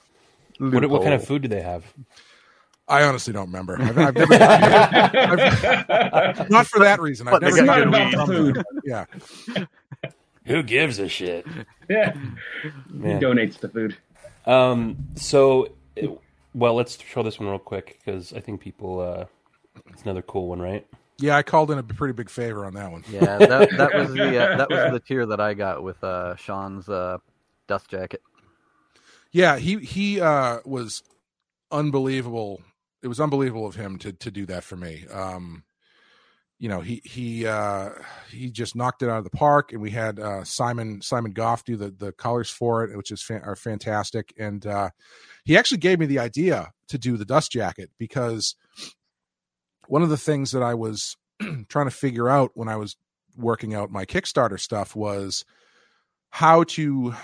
[0.59, 1.91] What, what kind of food do they have?
[2.91, 3.81] I honestly don't remember.
[3.81, 7.29] I've, I've never, I've- not for that reason.
[7.29, 8.15] I've never got gotten good it weed.
[8.17, 8.65] from Food.
[8.85, 9.05] Yeah.
[10.47, 11.47] Who gives a shit?
[11.89, 12.15] Yeah.
[12.89, 13.19] Man.
[13.21, 13.97] He donates the food.
[14.47, 14.97] Um.
[15.15, 15.73] So,
[16.55, 19.01] well, let's show this one real quick because I think people.
[19.01, 19.27] Uh,
[19.91, 20.87] it's another cool one, right?
[21.19, 23.05] Yeah, I called in a pretty big favor on that one.
[23.11, 26.37] Yeah, that that was the uh, that was the tier that I got with uh,
[26.37, 27.19] Sean's uh,
[27.69, 28.23] dust jacket.
[29.31, 31.03] Yeah, he he uh, was
[31.71, 32.63] unbelievable.
[33.03, 35.07] It was unbelievable of him to to do that for me.
[35.13, 35.65] Um,
[36.61, 37.91] you know, he he uh,
[38.31, 41.65] he just knocked it out of the park, and we had uh, Simon Simon Goff
[41.65, 44.35] do the the colors for it, which is fan- are fantastic.
[44.39, 44.91] And uh,
[45.45, 48.57] he actually gave me the idea to do the dust jacket because
[49.89, 51.17] one of the things that I was
[51.69, 52.97] trying to figure out when I was
[53.37, 55.47] working out my Kickstarter stuff was
[56.29, 57.15] how to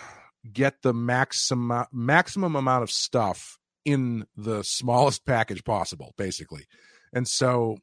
[0.51, 6.67] get the maximum maximum amount of stuff in the smallest package possible basically.
[7.15, 7.79] And so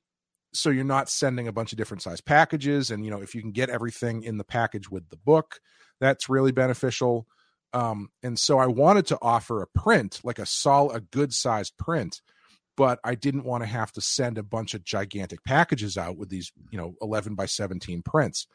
[0.53, 2.91] so you're not sending a bunch of different size packages.
[2.91, 5.59] And you know if you can get everything in the package with the book
[5.99, 7.25] that's really beneficial.
[7.71, 11.75] Um and so i wanted to offer a print like a sol a good sized
[11.77, 12.21] print
[12.75, 16.29] but i didn't want to have to send a bunch of gigantic packages out with
[16.29, 18.45] these you know 11 by 17 prints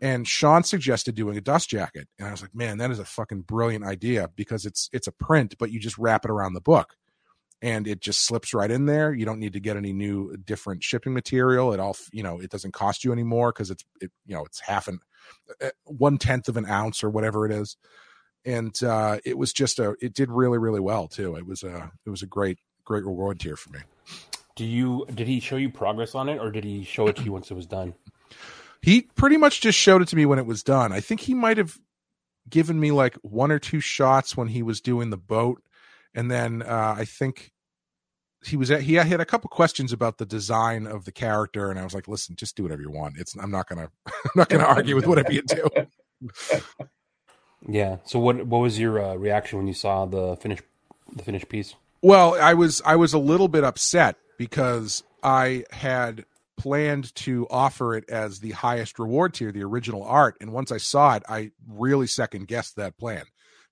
[0.00, 3.04] and Sean suggested doing a dust jacket, and I was like, "Man, that is a
[3.04, 6.60] fucking brilliant idea because it's it's a print, but you just wrap it around the
[6.60, 6.94] book,
[7.62, 9.12] and it just slips right in there.
[9.12, 11.72] You don't need to get any new different shipping material.
[11.72, 14.60] It all you know, it doesn't cost you anymore because it's it you know it's
[14.60, 15.00] half an
[15.62, 17.76] uh, one tenth of an ounce or whatever it is,
[18.44, 21.36] and uh, it was just a it did really really well too.
[21.36, 23.80] It was a it was a great great reward tier for me.
[24.56, 25.04] Do you?
[25.12, 27.50] Did he show you progress on it, or did he show it to you once
[27.50, 27.94] it was done?
[28.84, 30.92] He pretty much just showed it to me when it was done.
[30.92, 31.78] I think he might have
[32.50, 35.62] given me like one or two shots when he was doing the boat,
[36.14, 37.52] and then uh, I think
[38.44, 41.80] he was at, he had a couple questions about the design of the character, and
[41.80, 43.16] I was like, "Listen, just do whatever you want.
[43.16, 45.68] It's I'm not gonna I'm not gonna argue with whatever you do."
[47.66, 47.96] Yeah.
[48.04, 48.46] So what?
[48.46, 50.64] What was your uh, reaction when you saw the finished
[51.10, 51.74] the finished piece?
[52.02, 56.26] Well, I was I was a little bit upset because I had
[56.56, 60.78] planned to offer it as the highest reward tier, the original art, and once I
[60.78, 63.24] saw it, I really second guessed that plan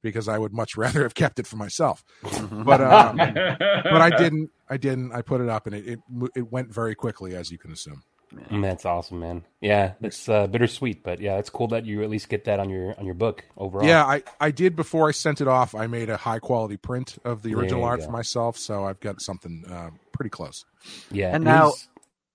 [0.03, 2.05] because I would much rather have kept it for myself.
[2.23, 4.51] But um, but I didn't.
[4.69, 5.13] I didn't.
[5.13, 6.01] I put it up, and it, it
[6.35, 8.03] it went very quickly, as you can assume.
[8.51, 9.45] Mm, That's awesome, man.
[9.61, 12.71] Yeah, it's uh, bittersweet, but yeah, it's cool that you at least get that on
[12.71, 13.87] your on your book overall.
[13.87, 15.75] Yeah, I I did before I sent it off.
[15.75, 18.07] I made a high quality print of the original art go.
[18.07, 20.65] for myself, so I've got something uh, pretty close.
[21.11, 21.35] yeah.
[21.35, 21.89] And now, he's-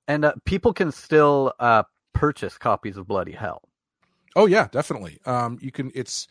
[0.08, 1.84] and uh, people can still uh,
[2.14, 3.62] purchase copies of Bloody Hell.
[4.36, 5.20] Oh yeah, definitely.
[5.26, 5.92] Um, you can.
[5.96, 6.28] It's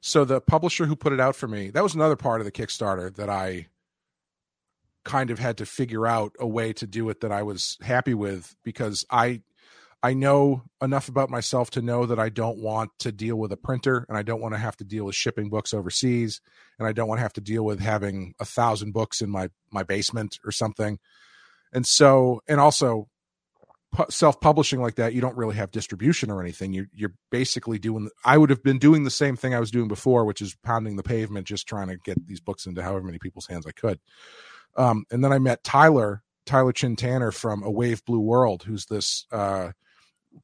[0.00, 1.70] so the publisher who put it out for me.
[1.70, 3.66] That was another part of the Kickstarter that I
[5.04, 8.14] kind of had to figure out a way to do it that I was happy
[8.14, 9.42] with because I
[10.02, 13.56] I know enough about myself to know that I don't want to deal with a
[13.58, 16.40] printer and I don't want to have to deal with shipping books overseas
[16.78, 19.50] and I don't want to have to deal with having a thousand books in my
[19.70, 20.98] my basement or something.
[21.72, 23.08] And so, and also
[24.08, 26.72] self-publishing like that, you don't really have distribution or anything.
[26.72, 28.08] You're you're basically doing.
[28.24, 30.96] I would have been doing the same thing I was doing before, which is pounding
[30.96, 33.98] the pavement, just trying to get these books into however many people's hands I could.
[34.76, 38.86] Um, and then I met Tyler Tyler Chin Tanner from A Wave Blue World, who's
[38.86, 39.72] this uh,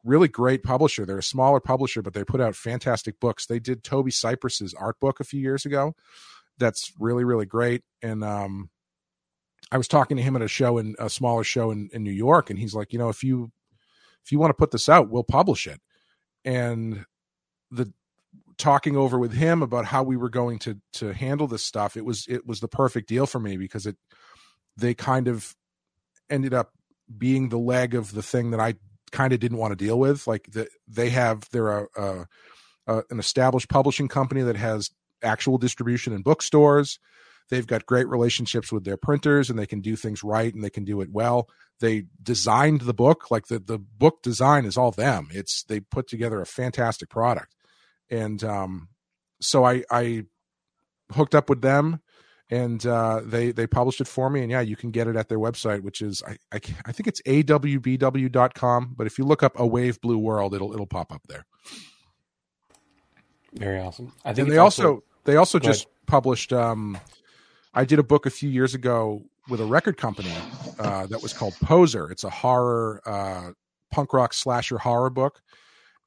[0.04, 1.06] really great publisher.
[1.06, 3.46] They're a smaller publisher, but they put out fantastic books.
[3.46, 5.94] They did Toby Cypress's art book a few years ago.
[6.58, 7.82] That's really really great.
[8.02, 8.70] And um,
[9.70, 12.12] I was talking to him at a show in a smaller show in, in New
[12.12, 13.50] York, and he's like, you know, if you
[14.24, 15.80] if you want to put this out, we'll publish it.
[16.44, 17.04] And
[17.70, 17.92] the
[18.58, 22.04] talking over with him about how we were going to to handle this stuff, it
[22.04, 23.96] was it was the perfect deal for me because it
[24.76, 25.54] they kind of
[26.30, 26.72] ended up
[27.16, 28.74] being the leg of the thing that I
[29.12, 30.26] kind of didn't want to deal with.
[30.26, 32.26] Like the, they have they're a, a,
[32.86, 34.90] a an established publishing company that has
[35.22, 36.98] actual distribution in bookstores
[37.48, 40.70] They've got great relationships with their printers and they can do things right and they
[40.70, 41.48] can do it well.
[41.80, 45.28] They designed the book, like the, the book design is all them.
[45.30, 47.54] It's they put together a fantastic product.
[48.10, 48.88] And um,
[49.40, 50.24] so I, I
[51.12, 52.00] hooked up with them
[52.50, 55.28] and uh, they they published it for me and yeah you can get it at
[55.28, 59.58] their website which is i i, I think it's awbw.com but if you look up
[59.58, 61.44] a wave blue world it'll it'll pop up there
[63.52, 66.06] very awesome i think and they also, also, they also just ahead.
[66.06, 66.98] published um
[67.76, 70.32] I did a book a few years ago with a record company
[70.78, 72.10] uh, that was called Poser.
[72.10, 73.50] It's a horror, uh,
[73.92, 75.42] punk rock slasher horror book,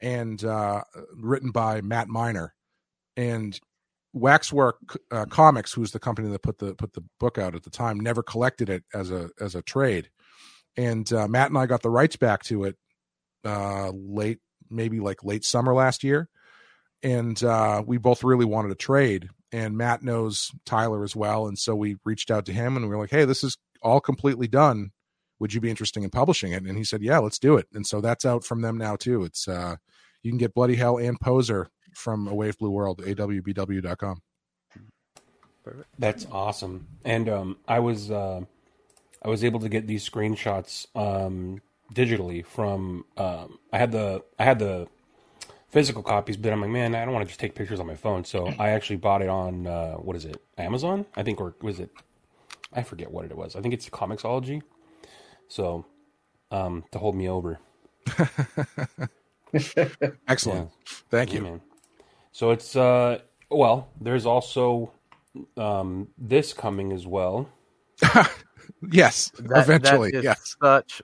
[0.01, 0.81] and uh,
[1.15, 2.55] written by Matt Miner.
[3.15, 3.57] And
[4.13, 4.77] Waxwork
[5.11, 7.99] uh, Comics, who's the company that put the put the book out at the time,
[7.99, 10.09] never collected it as a as a trade.
[10.75, 12.77] And uh, Matt and I got the rights back to it
[13.45, 14.39] uh, late,
[14.71, 16.29] maybe like late summer last year,
[17.03, 17.39] and
[17.85, 21.97] we both really wanted a trade and Matt knows Tyler as well, and so we
[22.05, 24.91] reached out to him and we were like, "Hey, this is all completely done.
[25.39, 27.85] Would you be interested in publishing it?" And he said, "Yeah, let's do it." And
[27.85, 29.23] so that's out from them now too.
[29.23, 29.77] It's uh,
[30.23, 34.21] you can get Bloody Hell and Poser from A Wave Blue World, awbw.com.
[35.97, 36.87] That's awesome.
[37.05, 38.41] And um, I was uh,
[39.23, 41.61] I was able to get these screenshots um,
[41.93, 44.87] digitally from um, I had the I had the
[45.69, 47.95] physical copies, but I'm like, man, I don't want to just take pictures on my
[47.95, 48.23] phone.
[48.23, 51.05] So I actually bought it on uh, what is it, Amazon?
[51.15, 51.89] I think, or was it?
[52.73, 53.55] I forget what it was.
[53.55, 54.61] I think it's Comixology.
[55.47, 55.85] So
[56.51, 57.59] um, to hold me over.
[60.27, 60.69] Excellent.
[60.69, 60.95] Yeah.
[61.09, 61.41] Thank you.
[61.41, 61.61] man.
[62.31, 64.91] So it's uh, well, there's also
[65.57, 67.49] um, this coming as well.
[68.91, 70.11] yes, that, eventually.
[70.11, 70.55] That yes.
[70.61, 71.01] Such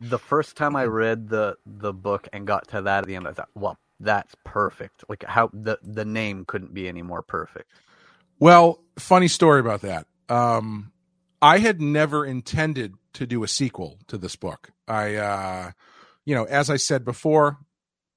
[0.00, 3.28] the first time I read the the book and got to that at the end,
[3.28, 5.04] I thought, well, that's perfect.
[5.08, 7.70] Like how the the name couldn't be any more perfect.
[8.38, 10.06] Well, funny story about that.
[10.28, 10.92] Um,
[11.42, 14.70] I had never intended to do a sequel to this book.
[14.86, 15.70] I, uh,
[16.24, 17.58] you know, as I said before,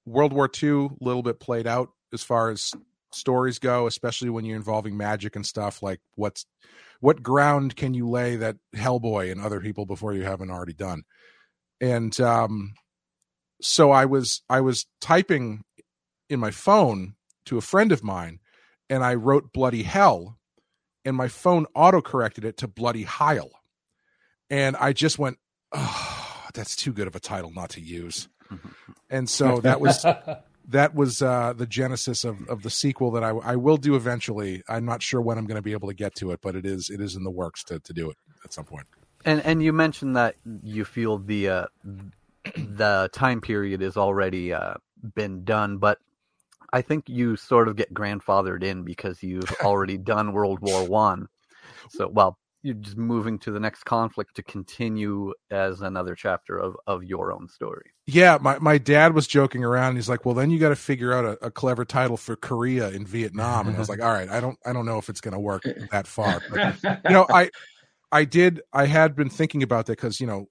[0.05, 2.71] World War II a little bit played out as far as
[3.13, 5.81] stories go, especially when you're involving magic and stuff.
[5.81, 6.45] Like what's
[6.99, 11.03] what ground can you lay that Hellboy and other people before you haven't already done?
[11.79, 12.73] And um,
[13.61, 15.63] so I was I was typing
[16.29, 18.39] in my phone to a friend of mine,
[18.89, 20.37] and I wrote bloody hell,
[21.03, 23.49] and my phone auto corrected it to bloody Heil,
[24.49, 25.37] and I just went,
[25.71, 28.27] oh, that's too good of a title not to use.
[29.09, 30.05] And so that was
[30.67, 34.63] that was uh, the genesis of, of the sequel that I, I will do eventually.
[34.67, 36.65] I'm not sure when I'm going to be able to get to it, but it
[36.65, 38.87] is it is in the works to, to do it at some point.
[39.25, 41.65] And and you mentioned that you feel the uh,
[42.55, 44.75] the time period is already uh,
[45.15, 45.99] been done, but
[46.73, 51.27] I think you sort of get grandfathered in because you've already done World War One.
[51.89, 56.75] So well, you're just moving to the next conflict to continue as another chapter of,
[56.85, 57.91] of your own story.
[58.05, 59.95] Yeah, my, my dad was joking around.
[59.95, 62.89] He's like, "Well, then you got to figure out a, a, clever title for Korea
[62.89, 65.21] in Vietnam." And I was like, "All right, I don't I don't know if it's
[65.21, 67.49] going to work that far." But, you know, I
[68.11, 70.47] I did I had been thinking about that because you know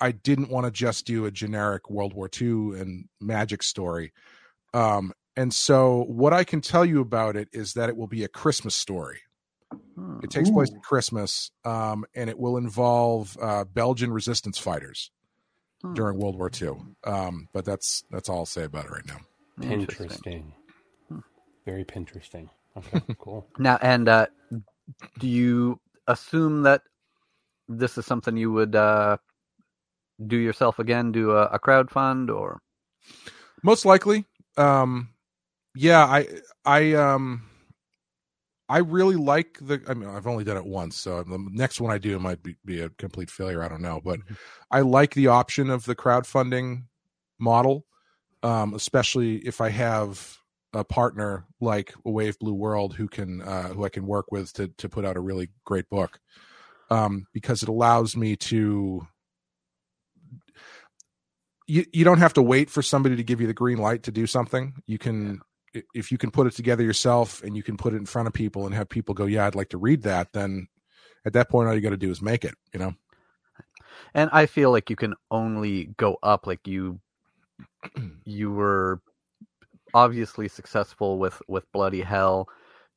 [0.00, 4.12] I didn't want to just do a generic World War II and magic story.
[4.72, 8.24] Um, and so what I can tell you about it is that it will be
[8.24, 9.20] a Christmas story.
[10.22, 10.54] It takes Ooh.
[10.54, 15.10] place at Christmas, um, and it will involve uh, Belgian resistance fighters
[15.82, 15.94] hmm.
[15.94, 16.72] during World War II.
[17.04, 19.18] Um, but that's that's all I'll say about it right now.
[19.62, 20.04] Interesting.
[20.04, 20.52] Interesting.
[21.08, 21.18] Hmm.
[21.64, 22.50] Very interesting.
[22.76, 23.46] Okay, cool.
[23.58, 24.26] now, and uh,
[25.18, 26.82] do you assume that
[27.68, 29.16] this is something you would uh,
[30.26, 31.12] do yourself again?
[31.12, 32.60] Do a, a crowd fund or?
[33.62, 34.24] Most likely.
[34.56, 35.10] Um,
[35.74, 36.26] yeah, I
[36.64, 37.42] I um
[38.74, 39.80] I really like the.
[39.86, 42.56] I mean, I've only done it once, so the next one I do might be,
[42.64, 43.62] be a complete failure.
[43.62, 44.18] I don't know, but
[44.68, 46.82] I like the option of the crowdfunding
[47.38, 47.86] model,
[48.42, 50.38] um, especially if I have
[50.72, 54.66] a partner like Wave Blue World who can uh, who I can work with to
[54.66, 56.18] to put out a really great book,
[56.90, 59.06] um, because it allows me to.
[61.68, 64.10] You, you don't have to wait for somebody to give you the green light to
[64.10, 64.82] do something.
[64.84, 65.42] You can
[65.94, 68.34] if you can put it together yourself and you can put it in front of
[68.34, 70.68] people and have people go, "Yeah, I'd like to read that," then
[71.24, 72.54] at that point, all you got to do is make it.
[72.72, 72.94] You know.
[74.14, 76.46] And I feel like you can only go up.
[76.46, 77.00] Like you,
[78.24, 79.00] you were
[79.92, 82.48] obviously successful with with Bloody Hell,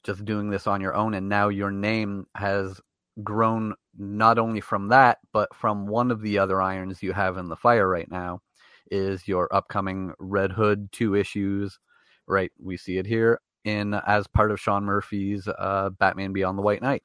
[0.04, 2.80] just doing this on your own, and now your name has
[3.24, 7.50] grown not only from that, but from one of the other irons you have in
[7.50, 8.42] the fire right now,
[8.92, 11.80] is your upcoming Red Hood two issues
[12.28, 12.52] right?
[12.62, 16.82] We see it here in as part of Sean Murphy's uh, Batman Beyond the White
[16.82, 17.04] Knight.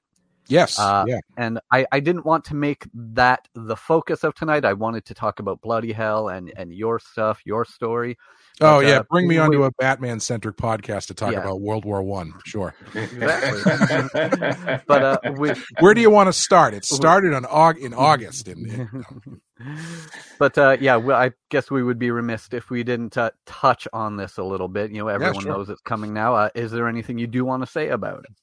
[0.48, 0.78] Yes.
[0.78, 1.20] Uh, yeah.
[1.36, 4.64] And I, I didn't want to make that the focus of tonight.
[4.64, 8.18] I wanted to talk about Bloody Hell and, and your stuff, your story.
[8.61, 11.40] Oh But, yeah, uh, bring me we- onto a Batman centric podcast to talk Yeah.
[11.40, 12.34] about World War One.
[12.44, 12.74] Sure.
[12.94, 14.78] Exactly.
[14.86, 16.74] but uh, we, Where do you want to start?
[16.74, 18.48] It started on Aug- in August.
[18.48, 19.40] In, in-
[20.38, 23.88] but uh, yeah, well, I guess we would be remiss if we didn't uh, touch
[23.92, 24.90] on this a little bit.
[24.90, 25.53] You know, everyone sure.
[25.53, 26.34] knows it's coming now.
[26.34, 28.36] Uh, is there anything you do want to say about it?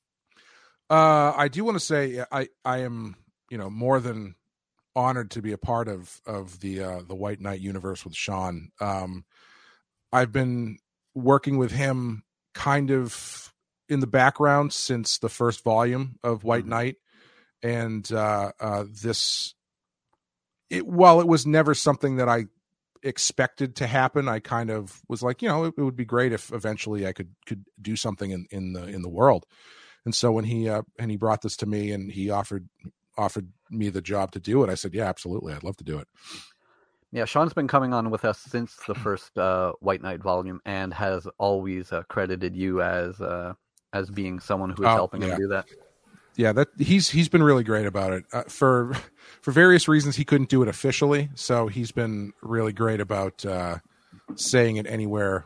[0.89, 3.15] Uh, I do want to say I I am
[3.51, 4.35] you know more than
[4.95, 8.71] honored to be a part of of the uh, the White Knight universe with Sean.
[8.81, 9.23] Um,
[10.11, 10.77] I've been
[11.15, 13.53] working with him kind of
[13.87, 16.97] in the background since the first volume of White Knight,
[17.63, 19.53] and uh, uh, this
[20.69, 22.45] it while it was never something that I
[23.01, 26.33] expected to happen i kind of was like you know it, it would be great
[26.33, 29.45] if eventually i could could do something in in the in the world.
[30.05, 32.67] And so when he uh and he brought this to me and he offered
[33.17, 35.53] offered me the job to do it i said yeah absolutely.
[35.53, 36.07] I'd love to do it
[37.11, 40.93] Yeah, Sean's been coming on with us since the first uh, White Knight volume, and
[40.93, 43.53] has always uh, credited you as uh,
[43.93, 45.29] as being someone who is Oh, helping yeah.
[45.29, 45.65] him do that.
[46.35, 48.93] yeah that he's he's been really great about it uh, for
[49.41, 53.77] for various reasons he couldn't do it officially so he's been really great about uh
[54.35, 55.45] saying it anywhere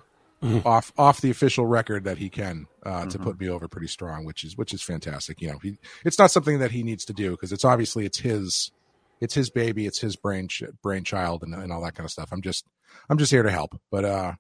[0.66, 4.26] off off the official record that he can uh to put me over pretty strong
[4.26, 7.14] which is which is fantastic you know he it's not something that he needs to
[7.14, 8.70] do because it's obviously it's his
[9.24, 10.47] it's his baby it's his brain
[10.82, 12.30] brainchild and, and all that kind of stuff.
[12.32, 12.65] I'm just
[13.09, 13.80] i'm just here to help.
[13.91, 14.34] But uh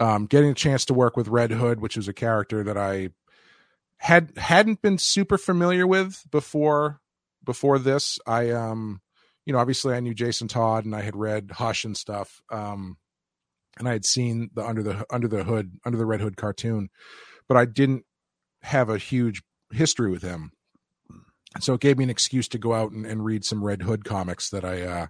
[0.00, 3.10] um getting a chance to work with red hood which is a character that i
[3.98, 7.00] had hadn't been super familiar with before
[7.44, 9.00] before this i um
[9.44, 12.96] you know obviously i knew jason todd and i had read hush and stuff um
[13.78, 16.88] and i had seen the under the under the hood under the red hood cartoon
[17.46, 18.04] but i didn't
[18.62, 20.50] have a huge history with him
[21.58, 24.04] so it gave me an excuse to go out and, and read some red hood
[24.04, 25.06] comics that i uh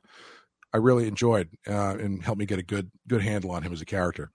[0.73, 3.81] i really enjoyed uh and helped me get a good good handle on him as
[3.81, 4.31] a character.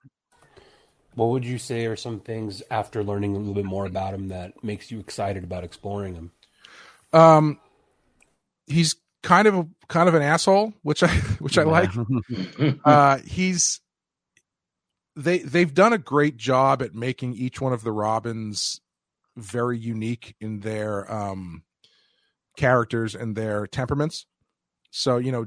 [1.15, 4.27] What would you say are some things after learning a little bit more about him
[4.27, 6.31] that makes you excited about exploring him?
[7.13, 7.59] um
[8.67, 11.07] he's kind of a kind of an asshole which i
[11.39, 11.89] which i like.
[12.85, 13.79] Uh he's
[15.15, 18.81] they they've done a great job at making each one of the robins
[19.37, 21.63] very unique in their um
[22.57, 24.25] characters and their temperaments
[24.91, 25.45] so you know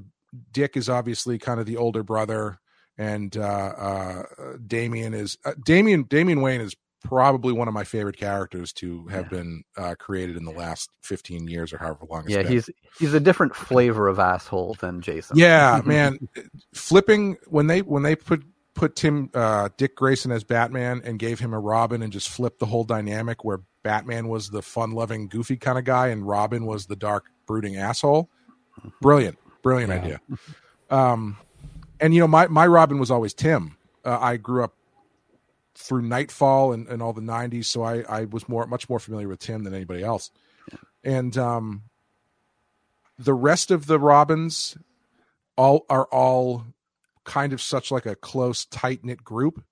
[0.53, 2.59] dick is obviously kind of the older brother
[2.97, 4.23] and uh uh
[4.67, 9.31] damian is uh, damian damian wayne is probably one of my favorite characters to have
[9.31, 12.53] been uh created in the last 15 years or however long it's Yeah, been.
[12.53, 15.39] he's he's a different flavor of asshole than Jason.
[15.39, 16.19] Yeah, man.
[16.75, 18.43] Flipping when they when they put
[18.79, 22.61] put Tim uh Dick Grayson as Batman and gave him a Robin and just flipped
[22.61, 26.87] the whole dynamic where Batman was the fun-loving goofy kind of guy and Robin was
[26.87, 28.29] the dark brooding asshole.
[29.01, 29.39] Brilliant.
[29.63, 29.99] Brilliant Yeah.
[29.99, 30.21] idea.
[30.91, 31.37] Um
[32.01, 33.77] and you know my my Robin was always Tim.
[34.05, 34.75] Uh, I grew up
[35.75, 39.29] through Knightfall and, and all the 90s so I I was more much more familiar
[39.29, 40.31] with Tim than anybody else.
[41.03, 41.83] And um
[43.19, 44.77] the rest of the Robins
[45.57, 46.65] all are all
[47.29, 49.63] kind of such like a close tight knit group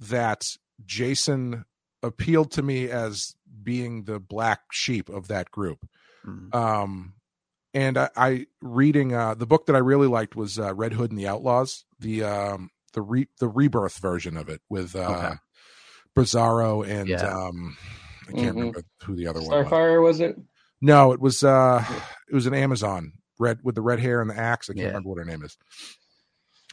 [0.00, 0.42] that
[0.84, 1.64] Jason
[2.02, 5.78] appealed to me as being the black sheep of that group.
[6.24, 6.54] Mhm.
[6.54, 7.14] Um,
[7.74, 11.10] and I, I reading uh, the book that I really liked was uh, Red Hood
[11.10, 15.34] and the Outlaws, the um, the re- the rebirth version of it with uh, Okay.
[16.16, 17.26] Bizarro and Yeah.
[17.26, 17.76] um,
[18.28, 18.60] I can't Mhm.
[18.60, 19.66] remember who the other one was.
[19.66, 20.36] Starfire was it?
[20.80, 21.84] No, it was uh
[22.30, 24.68] it was an Amazon red with the red hair and the axe.
[24.70, 24.86] I can't Yeah.
[24.88, 25.56] remember what her name is.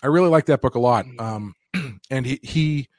[0.03, 1.05] I really like that book a lot.
[1.17, 1.55] Um,
[2.09, 2.89] and he he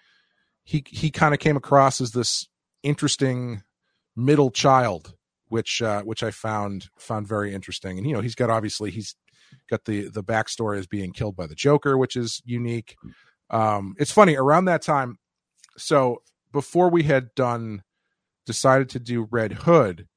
[0.64, 2.48] he he kind of came across as this
[2.82, 3.62] interesting
[4.16, 5.14] middle child,
[5.48, 7.98] which uh, which I found found very interesting.
[7.98, 9.14] And you know, he's got obviously he's
[9.68, 12.96] got the the backstory as being killed by the Joker, which is unique.
[13.50, 15.18] Um, it's funny around that time.
[15.76, 17.82] So before we had done
[18.46, 20.08] decided to do Red Hood,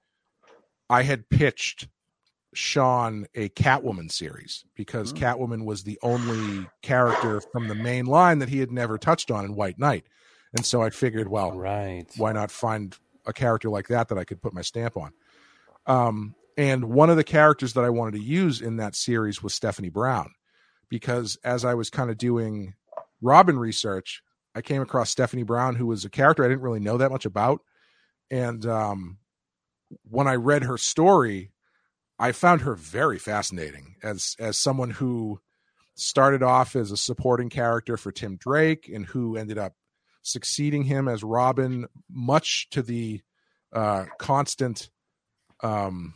[0.89, 1.87] I had pitched
[2.57, 8.49] Sean a Catwoman series because Catwoman was the only character from the main line that
[8.49, 10.07] he had never touched on in White Knight.
[10.55, 12.05] And so I figured, well, right.
[12.17, 12.97] why not find
[13.27, 15.13] a character like that that I could put my stamp on?
[15.85, 19.53] Um, and one of the characters that I wanted to use in that series was
[19.53, 20.31] Stephanie Brown,
[20.89, 22.73] because as I was kind of doing
[23.21, 24.23] Robin research,
[24.55, 27.25] I came across Stephanie Brown, who was a character I didn't really know that much
[27.25, 27.61] about.
[28.31, 29.19] And um,
[30.09, 31.51] when I read her story,
[32.19, 35.39] I found her very fascinating as as someone who
[35.95, 39.73] started off as a supporting character for Tim Drake and who ended up
[40.21, 43.21] succeeding him as Robin, much to the
[43.73, 44.89] uh, constant
[45.63, 46.13] um,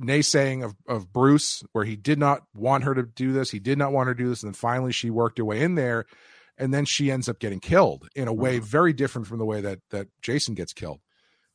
[0.00, 3.50] naysaying of, of Bruce, where he did not want her to do this.
[3.50, 4.42] He did not want her to do this.
[4.42, 6.06] And then finally she worked her way in there.
[6.58, 9.62] And then she ends up getting killed in a way very different from the way
[9.62, 11.00] that that Jason gets killed.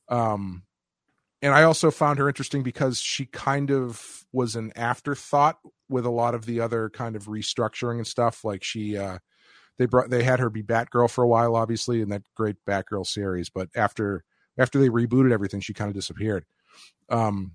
[0.10, 0.64] Um,
[1.42, 5.60] and I also found her interesting because she kind of was an afterthought
[5.90, 8.44] with a lot of the other kind of restructuring and stuff.
[8.44, 9.20] Like she, uh,
[9.78, 13.06] they brought they had her be Batgirl for a while, obviously, in that great Batgirl
[13.06, 13.50] series.
[13.50, 14.24] But after
[14.58, 16.46] after they rebooted everything, she kind of disappeared.
[17.10, 17.54] Um,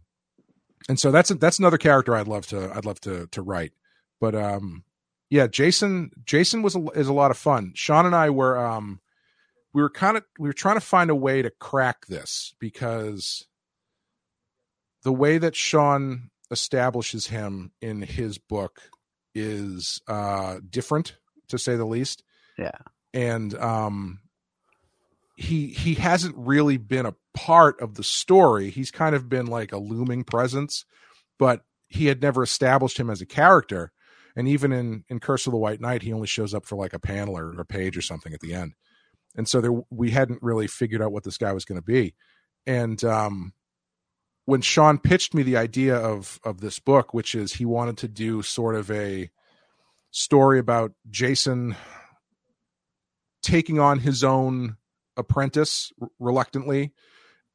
[0.89, 3.73] and so that's that's another character I'd love to I'd love to to write.
[4.21, 4.85] But um,
[5.31, 7.73] yeah, Jason Jason was a, is a lot of fun.
[7.75, 9.01] Sean and I were um,
[9.73, 13.47] we were kind of we were trying to find a way to crack this because
[15.03, 18.83] the way that Sean establishes him in his book
[19.35, 21.17] is uh different
[21.49, 22.23] to say the least.
[22.59, 22.79] Yeah.
[23.15, 24.21] And um
[25.37, 28.71] he he hasn't really been a part of the story.
[28.71, 30.85] He's kind of been like a looming presence,
[31.39, 33.93] but he had never established him as a character.
[34.37, 36.93] And even in in Curse of the White Knight, he only shows up for like
[36.93, 38.75] a panel or a page or something at the end.
[39.35, 42.15] And so there we hadn't really figured out what this guy was going to be.
[42.67, 43.55] And um
[44.45, 48.09] when Sean pitched me the idea of of this book, which is he wanted to
[48.09, 49.31] do sort of a
[50.11, 51.77] story about Jason
[53.43, 54.77] taking on his own
[55.17, 56.93] apprentice reluctantly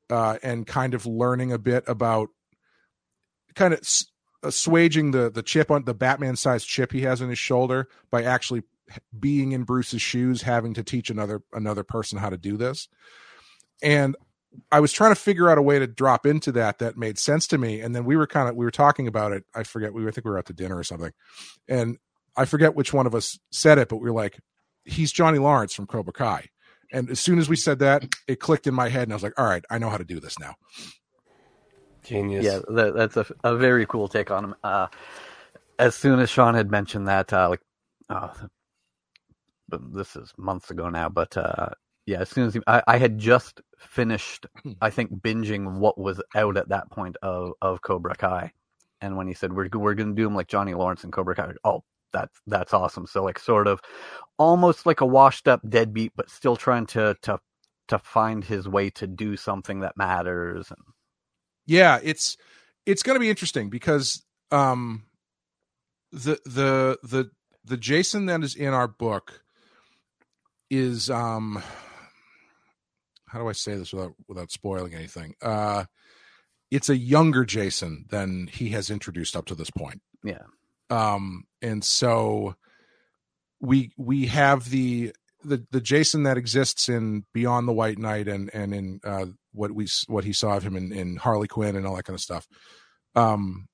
[0.09, 2.29] uh, and kind of learning a bit about
[3.55, 3.79] kind of
[4.43, 8.23] assuaging the the chip on the Batman sized chip he has on his shoulder by
[8.23, 8.63] actually
[9.17, 12.87] being in Bruce's shoes, having to teach another another person how to do this.
[13.83, 14.15] And
[14.71, 17.47] I was trying to figure out a way to drop into that that made sense
[17.47, 17.81] to me.
[17.81, 19.43] And then we were kind of we were talking about it.
[19.55, 21.11] I forget we were I think we were out to dinner or something,
[21.67, 21.97] and
[22.35, 24.39] I forget which one of us said it, but we were like,
[24.85, 26.49] "He's Johnny Lawrence from Cobra Kai."
[26.91, 29.23] And as soon as we said that, it clicked in my head, and I was
[29.23, 30.55] like, "All right, I know how to do this now."
[32.03, 32.45] Genius.
[32.45, 34.55] Yeah, that, that's a, a very cool take on him.
[34.63, 34.87] Uh,
[35.77, 37.61] as soon as Sean had mentioned that, uh, like,
[38.09, 38.33] uh,
[39.67, 41.69] but this is months ago now, but uh,
[42.07, 44.47] yeah, as soon as he, I, I had just finished,
[44.81, 48.51] I think binging what was out at that point of of Cobra Kai,
[49.01, 51.35] and when he said we're we're going to do him like Johnny Lawrence and Cobra
[51.35, 51.83] Kai, oh,
[52.13, 53.05] that's that's awesome.
[53.05, 53.81] So like, sort of,
[54.39, 57.39] almost like a washed up deadbeat, but still trying to to
[57.89, 60.71] to find his way to do something that matters.
[60.71, 60.79] And
[61.67, 62.37] yeah it's
[62.85, 65.03] it's going to be interesting because um
[66.11, 67.29] the the the
[67.65, 69.43] the jason that is in our book
[70.71, 71.61] is um
[73.27, 75.35] how do i say this without without spoiling anything?
[75.41, 75.85] Uh
[76.69, 80.01] it's a younger jason than he has introduced up to this point.
[80.23, 80.43] Yeah,
[80.89, 82.55] um and so
[83.59, 85.13] we we have the
[85.43, 89.71] the the jason that exists in beyond the white knight and and in uh what
[89.71, 92.21] we what he saw of him in in harley quinn and all that kind of
[92.21, 92.47] stuff
[93.15, 93.67] um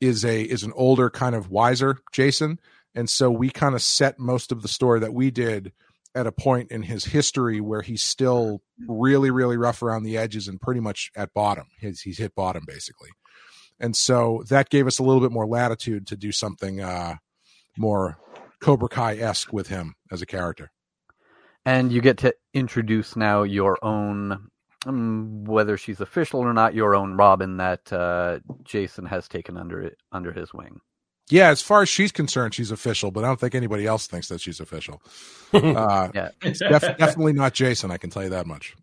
[0.00, 2.58] is a is an older kind of wiser jason.
[2.94, 5.72] And so we kind of set most of the story that we did
[6.14, 10.48] at a point in his history where he's still really really rough around the edges
[10.48, 11.66] and pretty much at bottom.
[11.80, 13.10] He's, he's hit bottom basically.
[13.80, 17.16] And so that gave us a little bit more latitude to do something uh
[17.76, 18.18] more
[18.60, 20.70] cobra kai-esque with him as a character.
[21.64, 24.48] And you get to introduce now your own
[24.86, 29.92] um, whether she's official or not your own robin that uh, jason has taken under
[30.12, 30.80] under his wing
[31.30, 34.28] yeah as far as she's concerned she's official but i don't think anybody else thinks
[34.28, 35.02] that she's official.
[35.52, 36.28] Uh yeah.
[36.42, 38.74] it's def- definitely not jason i can tell you that much.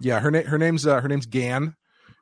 [0.00, 1.74] Yeah her name her name's uh, her name's gan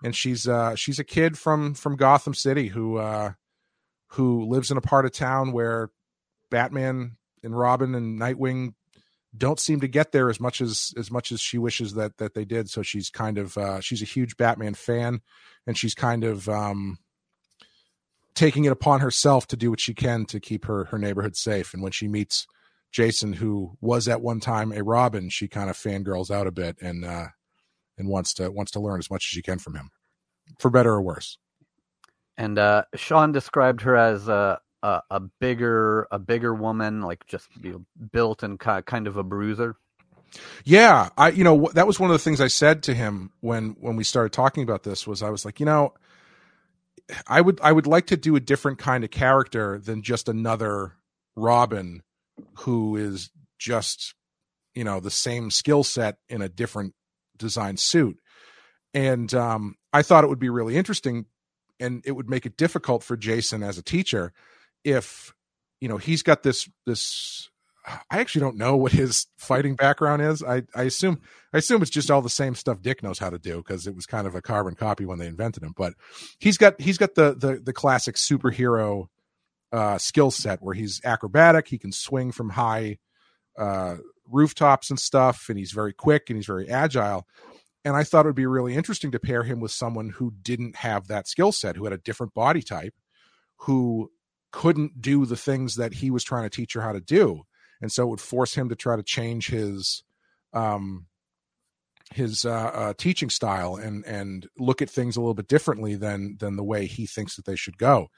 [0.02, 3.32] and she's uh she's a kid from from Gotham City who uh
[4.12, 5.90] who lives in a part of town where
[6.50, 8.74] Batman and Robin and Nightwing
[9.36, 12.34] don't seem to get there as much as as much as she wishes that that
[12.34, 12.70] they did.
[12.70, 15.20] So she's kind of uh, she's a huge Batman fan,
[15.66, 16.98] and she's kind of um,
[18.38, 21.74] taking it upon herself to do what she can to keep her her neighborhood safe.
[21.74, 22.46] And when she meets
[22.92, 26.76] Jason, who was at one time a Robin, she kind of fangirls out a bit
[26.80, 27.26] and uh,
[27.98, 29.90] and wants to wants to learn as much as she can from him,
[30.60, 31.36] for better or worse.
[32.36, 37.48] And uh, Sean described her as a, a a bigger a bigger woman, like just
[37.60, 39.74] you know, built and kind of a bruiser.
[40.64, 43.70] Yeah, I you know that was one of the things I said to him when
[43.80, 45.94] when we started talking about this was I was like, you know,
[47.26, 50.94] I would I would like to do a different kind of character than just another
[51.36, 52.02] Robin
[52.58, 54.14] who is just
[54.74, 56.94] you know the same skill set in a different
[57.36, 58.18] design suit.
[58.94, 61.26] And um I thought it would be really interesting
[61.80, 64.32] and it would make it difficult for Jason as a teacher
[64.84, 65.32] if
[65.80, 67.48] you know he's got this this
[68.10, 70.42] I actually don't know what his fighting background is.
[70.42, 71.20] I, I assume
[71.52, 73.94] I assume it's just all the same stuff Dick knows how to do because it
[73.94, 75.72] was kind of a carbon copy when they invented him.
[75.76, 75.94] But
[76.38, 79.06] he's got he's got the the, the classic superhero
[79.72, 82.98] uh, skill set where he's acrobatic, he can swing from high
[83.56, 83.96] uh,
[84.30, 87.26] rooftops and stuff, and he's very quick and he's very agile.
[87.84, 90.76] And I thought it would be really interesting to pair him with someone who didn't
[90.76, 92.94] have that skill set, who had a different body type,
[93.56, 94.10] who
[94.50, 97.44] couldn't do the things that he was trying to teach her how to do
[97.80, 100.02] and so it would force him to try to change his
[100.52, 101.06] um
[102.14, 106.36] his uh, uh teaching style and and look at things a little bit differently than
[106.38, 108.08] than the way he thinks that they should go.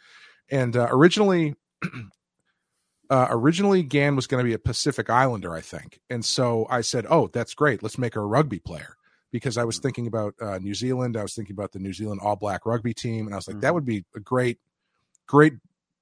[0.49, 1.55] And uh, originally
[3.11, 6.01] uh originally gan was going to be a pacific islander i think.
[6.09, 7.83] And so i said oh that's great.
[7.83, 8.97] Let's make her a rugby player.
[9.33, 12.21] Because i was thinking about uh new zealand i was thinking about the new zealand
[12.23, 14.59] all black rugby team and i was like that would be a great
[15.29, 15.53] great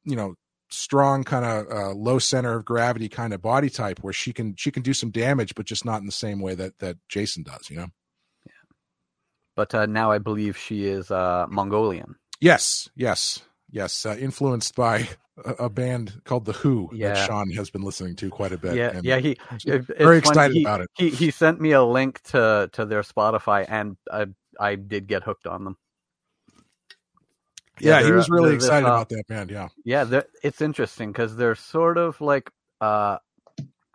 [0.04, 0.34] you know
[0.70, 4.54] strong kind of uh, low center of gravity kind of body type where she can
[4.56, 7.42] she can do some damage but just not in the same way that that jason
[7.42, 7.86] does you know
[9.56, 12.14] But uh, now I believe she is uh, Mongolian.
[12.40, 13.40] yes yes
[13.70, 15.08] yes uh, influenced by
[15.44, 17.14] a, a band called the HU Yeah.
[17.14, 19.18] that sean has been listening to quite a bit yeah, and yeah.
[19.18, 22.84] He very funny, excited he- about it He he sent me a link to to
[22.86, 24.26] their Spotify, and I
[24.60, 25.76] I did get hooked on them.
[27.80, 30.60] Yeah, he was uh, really they're this, excited uh, about that band yeah Yeah, it's
[30.60, 32.50] interesting because they're sort of like
[32.80, 33.18] uh,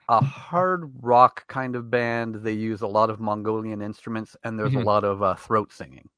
[0.09, 2.35] a hard rock kind of band.
[2.35, 4.81] They use a lot of Mongolian instruments, and there's Mhm.
[4.81, 6.09] a lot of uh, throat singing.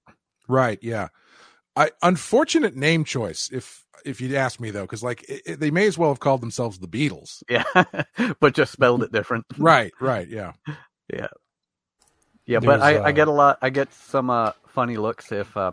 [0.47, 0.79] Right.
[0.81, 1.09] Yeah.
[1.75, 3.49] I unfortunate name choice.
[3.51, 6.19] If if you'd ask me though, because like it, it- they may as well have
[6.19, 7.43] called themselves the Beatles.
[7.49, 7.63] Yeah,
[8.39, 9.45] but just spelled it different.
[9.57, 9.91] Right.
[9.99, 10.27] Right.
[10.27, 10.53] Yeah.
[11.13, 11.27] Yeah.
[12.47, 13.57] Yeah, but I, There's, I uh, get a lot.
[13.61, 15.71] I get some uh, funny looks if uh,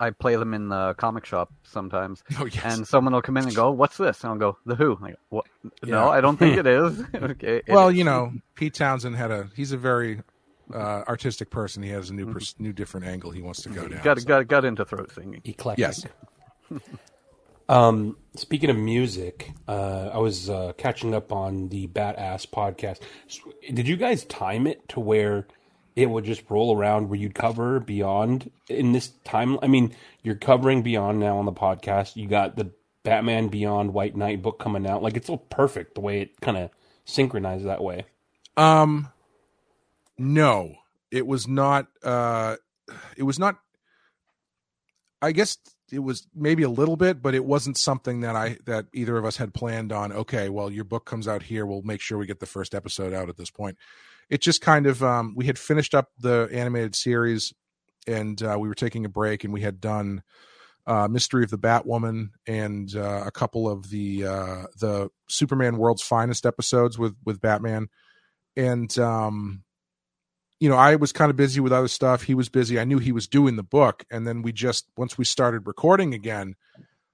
[0.00, 2.62] I play them in the comic shop sometimes, Oh yes.
[2.64, 5.10] and someone will come in and go, "What's this?" And I'll go, "The Who." I
[5.10, 5.46] go, what?
[5.84, 5.94] Yeah.
[5.94, 7.02] No, I don't think it is.
[7.14, 7.62] okay.
[7.68, 7.96] well, is.
[7.98, 9.48] you know, Pete Townshend had a.
[9.54, 10.22] He's a very
[10.74, 11.82] uh, artistic person.
[11.82, 14.00] He has a new pers- new different angle he wants to go down.
[14.02, 15.42] got so- got got into throat singing.
[15.44, 15.78] Eclectic.
[15.80, 16.06] Yes.
[17.68, 22.98] Um, speaking of music, uh, I was uh, catching up on the Bat Ass podcast.
[23.72, 25.46] Did you guys time it to where
[25.96, 29.58] it would just roll around where you'd cover Beyond in this time?
[29.62, 32.16] I mean, you're covering Beyond now on the podcast.
[32.16, 32.70] You got the
[33.02, 35.02] Batman Beyond White Knight book coming out.
[35.02, 36.70] Like it's so perfect the way it kind of
[37.04, 38.04] synchronized that way.
[38.56, 39.08] Um,
[40.18, 40.74] no,
[41.10, 41.88] it was not.
[42.02, 42.56] Uh,
[43.16, 43.58] it was not.
[45.22, 45.58] I guess
[45.92, 49.24] it was maybe a little bit, but it wasn't something that I that either of
[49.24, 50.12] us had planned on.
[50.12, 51.66] Okay, well, your book comes out here.
[51.66, 53.76] We'll make sure we get the first episode out at this point.
[54.30, 57.52] It just kind of um, we had finished up the animated series,
[58.06, 60.22] and uh, we were taking a break, and we had done
[60.86, 66.02] uh, Mystery of the Batwoman and uh, a couple of the uh, the Superman World's
[66.02, 67.88] Finest episodes with with Batman.
[68.56, 69.62] And um
[70.58, 72.22] you know i was kind of busy with other stuff.
[72.22, 72.78] He was busy.
[72.78, 74.04] I knew he was doing the book.
[74.10, 76.56] And then we just once we started recording again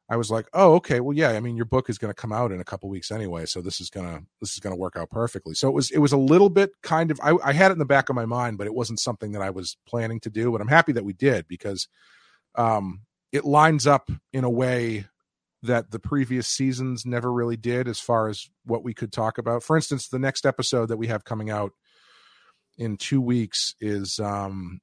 [0.09, 2.33] i was like oh okay well yeah i mean your book is going to come
[2.33, 4.97] out in a couple weeks anyway so this is going to this is to work
[4.97, 7.70] out perfectly so it was it was a little bit kind of I, I had
[7.70, 10.20] it in the back of my mind but it wasn't something that i was planning
[10.20, 11.89] to do but i'm happy that we did because
[12.55, 13.03] um
[13.33, 15.07] it lines up in a way
[15.62, 19.62] that the previous seasons never really did as far as what we could talk about.
[19.62, 21.73] For instance, the next episode that we have coming out
[22.78, 24.81] in two weeks is um,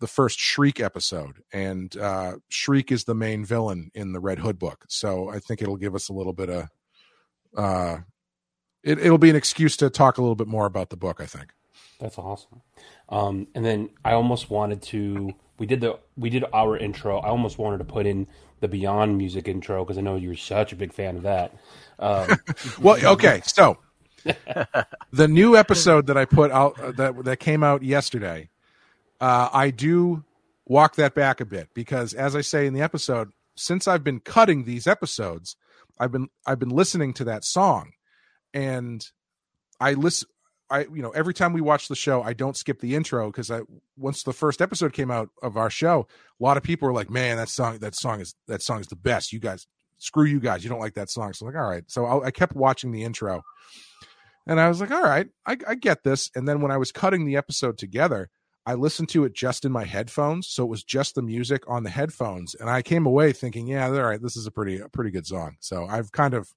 [0.00, 4.58] the first Shriek episode, and uh, Shriek is the main villain in the Red Hood
[4.58, 4.84] book.
[4.88, 6.68] So I think it'll give us a little bit of
[7.56, 7.98] uh,
[8.82, 11.20] it, it'll be an excuse to talk a little bit more about the book.
[11.20, 11.52] I think.
[12.00, 12.62] That's awesome.
[13.08, 15.34] Um, and then I almost wanted to.
[15.58, 17.18] We did the we did our intro.
[17.18, 18.28] I almost wanted to put in
[18.60, 21.54] the Beyond music intro because I know you're such a big fan of that.
[21.98, 22.28] Um,
[22.80, 23.78] Well, okay, so
[25.12, 28.48] the new episode that I put out uh, that that came out yesterday,
[29.20, 30.24] uh, I do
[30.66, 34.20] walk that back a bit because, as I say in the episode, since I've been
[34.20, 35.56] cutting these episodes,
[35.98, 37.92] I've been I've been listening to that song,
[38.54, 39.04] and
[39.80, 40.28] I listen.
[40.70, 43.50] I you know every time we watch the show, I don't skip the intro because
[43.50, 43.62] I
[43.96, 46.06] once the first episode came out of our show,
[46.38, 48.86] a lot of people were like, "Man, that song that song is that song is
[48.88, 49.66] the best." You guys,
[49.98, 51.32] screw you guys, you don't like that song.
[51.32, 51.84] So I'm like, all right.
[51.88, 53.42] So I, I kept watching the intro,
[54.46, 56.30] and I was like, all right, I, I get this.
[56.34, 58.30] And then when I was cutting the episode together,
[58.70, 61.82] I listened to it just in my headphones, so it was just the music on
[61.84, 64.88] the headphones, and I came away thinking, yeah, all right, this is a pretty a
[64.88, 65.56] pretty good song.
[65.60, 66.48] So I've kind of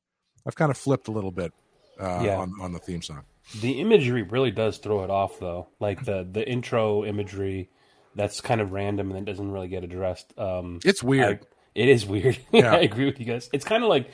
[0.45, 1.51] I've kind of flipped a little bit
[1.99, 2.37] uh, Yeah.
[2.37, 3.23] on on the theme song.
[3.61, 5.69] the imagery really does throw it off, though.
[5.79, 7.69] Like the the intro imagery,
[8.15, 10.33] that's kind of random and it doesn't really get addressed.
[10.37, 11.39] Um, It's weird.
[11.43, 12.37] I- it is weird.
[12.51, 12.73] Yeah.
[12.73, 13.49] I agree with you guys.
[13.53, 14.09] It's kind of like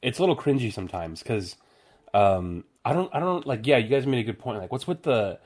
[0.00, 1.56] it's a little cringy sometimes because
[2.14, 3.66] um, I don't I don't like.
[3.66, 4.58] Yeah, you guys made a good point.
[4.58, 5.38] Like, what's with the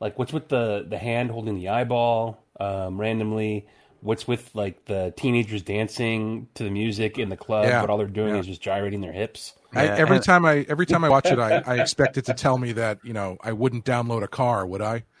[0.00, 3.66] like what's with the the hand holding the eyeball um, randomly?
[4.00, 7.80] What's with like the teenagers dancing to the music in the club, Yeah.
[7.80, 8.40] but all they're doing Yeah.
[8.40, 9.54] is just gyrating their hips?
[9.74, 12.56] I, every time I every time I watch it, I, I expect it to tell
[12.58, 15.04] me that you know I wouldn't download a car, would I?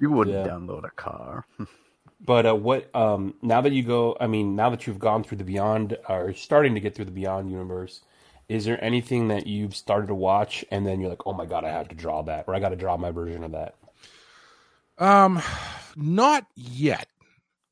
[0.00, 0.48] you wouldn't Yeah.
[0.52, 1.44] download a car.
[2.20, 4.16] But uh, what um, now that you go?
[4.20, 7.10] I mean, now that you've gone through the Beyond, or starting to get through the
[7.12, 8.00] Beyond universe,
[8.48, 11.64] is there anything that you've started to watch and then you're like, oh my god,
[11.64, 13.74] I have to draw that, or I got to draw my version of that?
[14.96, 15.42] Um,
[15.94, 17.08] not yet.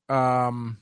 [0.09, 0.79] Um,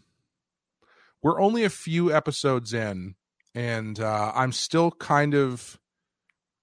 [1.22, 3.14] we're only a few episodes in,
[3.54, 5.78] and uh, I'm still kind of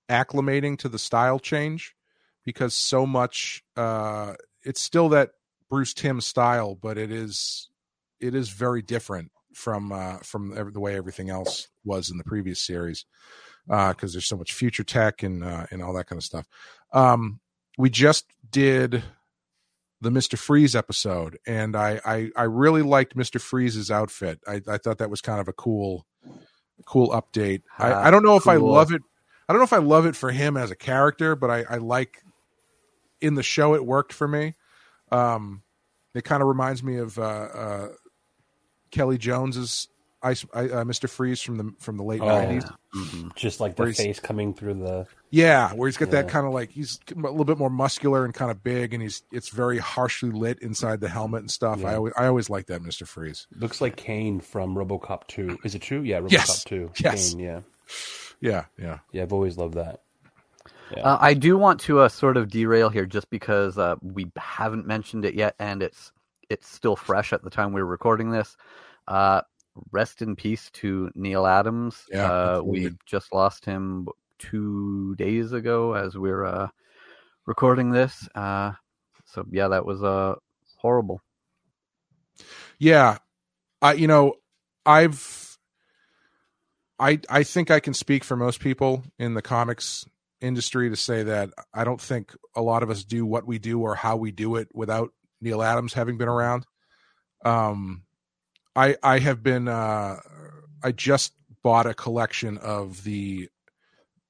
[0.09, 1.95] acclimating to the style change
[2.45, 3.63] because so much.
[3.75, 4.33] Uh,
[4.63, 5.31] it's still that
[5.69, 7.69] Bruce Timm style, but it is
[8.19, 12.61] it is very different from uh, from the way everything else was in the previous
[12.61, 13.05] series
[13.67, 16.47] because there's so much future tech and uh, and all that kind of stuff.
[16.93, 17.39] Um,
[17.77, 19.03] we just did
[20.01, 20.37] the Mr.
[20.37, 23.39] Freeze episode, and I I, I really liked Mr.
[23.39, 24.39] Freeze's outfit.
[24.47, 26.05] I, I thought that was kind of a cool
[26.85, 27.61] cool update.
[27.77, 29.01] I, Ah, I don't know if I love it.
[29.47, 31.77] I don't know if I love it for him as a character, but I, I
[31.77, 32.23] like
[33.19, 34.55] in the show it worked for me.
[35.11, 35.61] Um,
[36.15, 37.87] it kind of reminds me of uh, uh,
[38.91, 39.87] Kelley Jones's
[40.23, 41.09] Ice, I, uh, Mr.
[41.09, 42.27] Freeze from the from the late Oh.
[42.27, 42.63] nineties.
[43.35, 45.07] Just like the Where face coming through the.
[45.29, 48.33] Yeah, where he's got that kind of like he's a little bit more muscular and
[48.33, 51.83] kind of big, and he's it's very harshly lit inside the helmet and stuff.
[51.83, 53.47] I always I always like that Mister Freeze.
[53.57, 55.59] Looks like Cain from RoboCop 2.
[55.63, 56.01] Is it true?
[56.01, 56.63] Yeah, RoboCop Yes.
[56.65, 56.91] 2.
[56.99, 57.33] Yes.
[57.33, 57.59] Cain, yeah.
[58.41, 58.99] Yeah, yeah.
[59.11, 60.01] Yeah, I've always loved that.
[60.95, 61.03] Yeah.
[61.03, 64.85] Uh, I do want to uh, sort of derail here, just because uh, we haven't
[64.85, 66.11] mentioned it yet, and it's
[66.49, 68.57] it's still fresh at the time we are recording this.
[69.07, 69.41] Uh,
[69.91, 72.03] rest in peace to Neal Adams.
[72.11, 74.07] Yeah, uh, we just lost him
[74.39, 76.67] two days ago as we're uh,
[77.45, 78.27] recording this.
[78.35, 78.71] Uh,
[79.25, 80.35] so yeah, that was uh,
[80.77, 81.21] horrible.
[82.79, 83.17] Yeah,
[83.81, 84.35] I you know
[84.85, 85.57] I've
[86.99, 90.05] I I think I can speak for most people in the comics
[90.41, 93.81] industry to say that I don't think a lot of us do what we do
[93.81, 96.65] or how we do it without Neal Adams having been around.
[97.45, 98.03] Um,
[98.75, 100.17] I I have been uh,
[100.83, 101.33] I just
[101.63, 103.49] bought a collection of the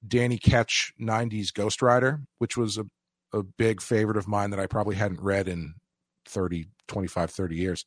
[0.07, 2.85] Danny Ketch '90s Ghost Rider, which was a
[3.33, 5.75] a big favorite of mine that I probably hadn't read in
[6.25, 7.85] 30, 25, 30 years.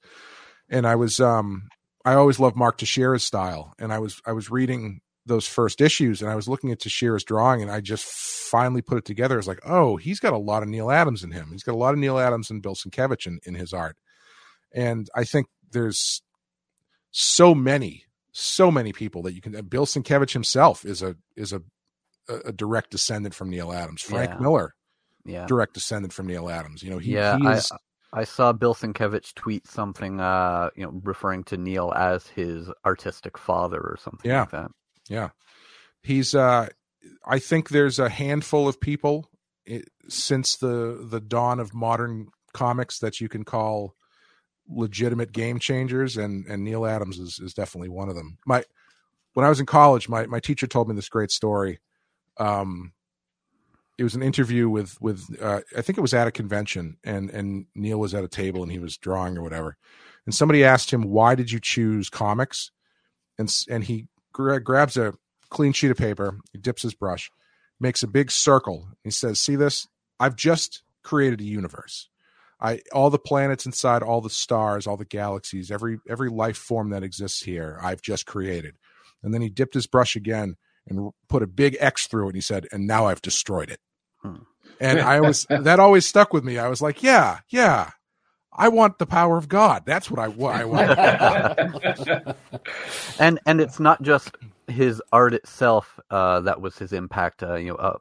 [0.69, 1.69] And I was um
[2.05, 3.75] I always loved Mark Texeira's style.
[3.79, 7.25] And I was I was reading those first issues and I was looking at Texeira's
[7.25, 9.39] drawing and I just finally put it together.
[9.39, 11.49] It's like, oh, he's got a lot of Neal Adams in him.
[11.51, 13.97] He's got a lot of Neal Adams and Bill Sienkiewicz in, in his art.
[14.73, 16.23] And I think there's
[17.17, 21.63] so many, so many people that you can Bill Sienkiewicz himself is a is a
[22.29, 24.03] a direct descendant from Neal Adams.
[24.03, 24.39] Frank Yeah.
[24.41, 24.75] Miller,
[25.25, 26.83] Yeah, direct descendant from Neal Adams.
[26.83, 27.39] You know, he, yeah.
[27.39, 27.71] he I, is
[28.13, 33.39] I saw Bill Sienkiewicz tweet something, uh, you know, referring to Neal as his artistic
[33.39, 34.41] father or something Yeah.
[34.41, 34.71] like that.
[35.09, 35.29] Yeah.
[36.03, 36.69] He's uh
[37.25, 39.31] I think there's a handful of people
[39.71, 43.95] i since the the dawn of modern comics that you can call
[44.69, 48.39] legitimate game changers and and Neal Adams is is definitely one of them.
[48.47, 48.65] My
[49.35, 51.81] when I was in college, my my teacher told me this great story.
[52.39, 52.93] Um
[53.97, 57.31] it was an interview with with uh, I think it was at a convention and
[57.31, 59.77] and Neal was at a table and he was drawing or whatever.
[60.27, 62.71] And somebody asked him, "Why did you choose comics?"
[63.39, 65.15] And and he gra- grabs a
[65.51, 67.31] clean sheet of paper, he dips his brush,
[67.79, 68.89] makes a big circle.
[69.05, 69.87] He says, "See this?
[70.19, 72.09] I've just created a universe.
[72.65, 76.91] I all the planets inside, all the stars, all the galaxies, every every life form
[76.91, 78.77] that exists here, I've just created."
[79.23, 80.57] And then he dipped his brush again
[80.89, 82.29] and put a big X through it.
[82.29, 83.81] And he said, "And now I've destroyed it."
[84.23, 84.45] Hmm.
[84.81, 86.59] And I was that always stuck with me.
[86.59, 87.91] I was like, "Yeah, yeah."
[88.57, 89.83] I want the power of God.
[89.85, 90.61] That's what I want.
[90.61, 92.37] I want.
[93.19, 94.31] and and it's not just
[94.69, 97.43] his art itself uh, that was his impact.
[97.43, 97.99] Uh, you know, uh,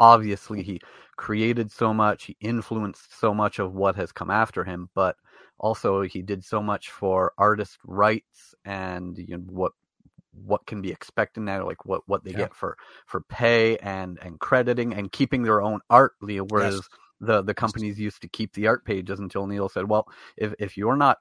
[0.00, 0.80] obviously he
[1.16, 5.16] created so much, he influenced so much of what has come after him, but
[5.58, 9.72] also he did so much for artist rights and you know what
[10.32, 12.38] what can be expected now, like what what they Yeah.
[12.38, 16.12] get for for pay and and crediting and keeping their own art.
[16.20, 16.88] Leo, Whereas Yes.
[17.20, 20.76] the the companies used to keep the art pages until Neal said, "Well, if if
[20.76, 21.18] you're not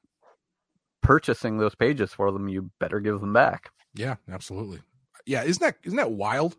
[1.02, 4.82] purchasing those pages for them, you better give them back." yeah, absolutely.
[5.26, 6.56] Yeah, isn't that isn't that wild?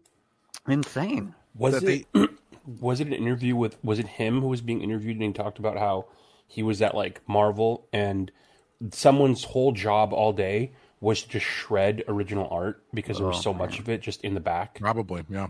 [0.69, 1.35] Insane.
[1.55, 2.31] Was That it
[2.81, 5.59] was it an interview with was it him who was being interviewed and he talked
[5.59, 6.07] about how
[6.47, 8.31] he was at like Marvel and
[8.91, 13.43] someone's whole job all day was to just shred original art because there was Oh,
[13.43, 14.79] so much of it just in the back.
[14.79, 15.49] Probably, yeah.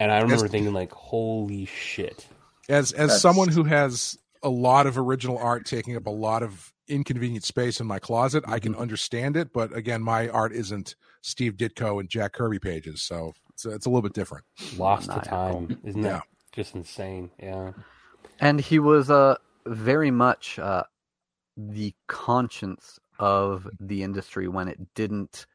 [0.00, 0.50] And I remember Yes.
[0.52, 2.26] thinking like, holy shit.
[2.68, 6.72] As as someone who has a lot of original art taking up a lot of
[6.88, 8.82] inconvenient space in my closet, I can mm-hmm.
[8.82, 9.52] understand it.
[9.52, 13.88] But again, my art isn't Steve Ditko and Jack Kirby pages, so it's it's a
[13.88, 14.44] little bit different.
[14.76, 15.78] Lost to time.
[15.82, 16.20] Isn't that Yeah.
[16.52, 17.30] just insane?
[17.42, 17.72] Yeah.
[18.38, 20.84] and he was uh, very much uh,
[21.56, 25.46] the conscience of the industry when it didn't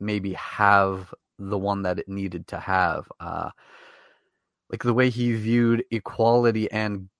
[0.00, 3.06] maybe have the one that it needed to have.
[3.20, 3.50] Uh,
[4.70, 7.10] like the way he viewed equality and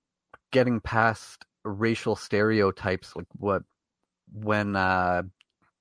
[0.51, 3.61] getting past racial stereotypes, like what
[4.33, 5.21] when uh,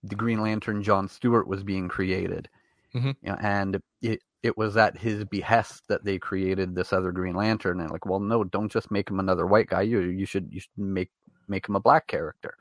[0.03, 2.49] the Green Lantern John Stewart was being created,
[2.95, 3.17] Mhm.
[3.23, 7.35] you know, and it it was at his behest that they created this other Green
[7.37, 7.81] Lantern.
[7.81, 9.83] And like, well, no, don't just make him another white guy.
[9.83, 11.11] You you should you should make
[11.49, 12.55] make him a black character.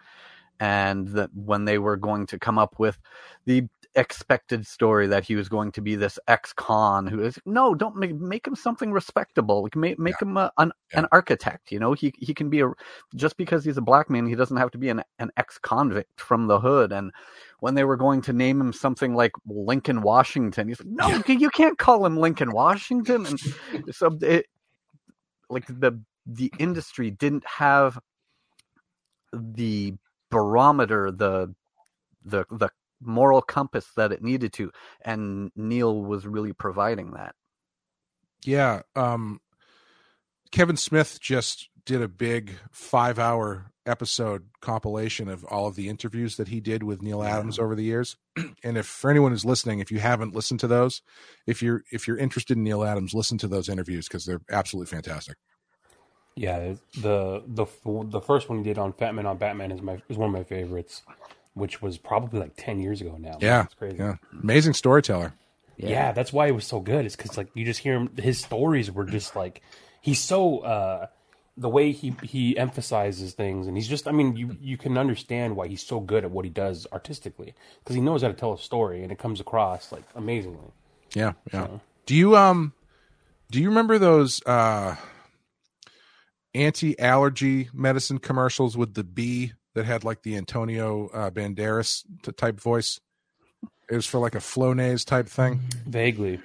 [0.60, 2.99] And that when they were going to come up with
[3.45, 7.95] the expected story that he was going to be this ex-con who is no, don't
[7.95, 9.64] make make him something respectable.
[9.64, 10.99] Like make make him a, an Yeah.
[10.99, 11.72] an architect.
[11.72, 12.72] You know, he he can be a
[13.15, 16.47] just because he's a black man, he doesn't have to be an an ex-convict from
[16.47, 16.91] the hood.
[16.91, 17.11] And
[17.60, 21.49] when they were going to name him something like Lincoln Washington, he's like, no, you
[21.49, 23.26] can't call him Lincoln Washington.
[23.26, 23.40] And
[23.95, 24.45] so it,
[25.49, 27.99] like the the industry didn't have
[29.34, 29.95] the
[30.30, 31.53] barometer, the
[32.23, 32.69] the the
[33.02, 34.72] moral compass that it needed to,
[35.02, 37.36] and Neal was really providing that.
[38.45, 39.41] Yeah, um,
[40.52, 46.47] Kevin Smith just did a big five-hour episode compilation of all of the interviews that
[46.47, 48.15] he did with Neal Adams over the years.
[48.63, 51.01] and if for anyone who's listening, if you haven't listened to those,
[51.47, 54.95] if you're if you're interested in Neal Adams, listen to those interviews because they're absolutely
[54.95, 55.35] fantastic.
[56.35, 60.15] Yeah, the the the first one he did on Batman on Batman is my is
[60.15, 61.01] one of my favorites,
[61.55, 63.39] which was probably like ten years ago now.
[63.41, 63.97] Yeah, it's crazy.
[63.97, 65.33] yeah, amazing storyteller.
[65.75, 66.11] Yeah.
[66.11, 67.07] that's why it was so good.
[67.07, 68.15] Is because like you just hear him.
[68.15, 69.63] His stories were just like
[70.01, 71.07] he's so uh
[71.60, 74.07] the way he he emphasizes things, and he's just.
[74.07, 77.53] I mean, you you can understand why he's so good at what he does artistically
[77.80, 80.72] because he knows how to tell a story, and it comes across like amazingly.
[81.14, 81.68] Yeah, yeah.
[82.06, 82.73] Do you um
[83.52, 84.95] do you remember those uh
[86.56, 92.60] anti-allergy medicine commercials with the bee that had like the Antonio uh, Banderas t- type
[92.60, 92.99] voice?
[93.90, 95.61] It was for like a Flonase type thing.
[95.86, 96.40] Vaguely.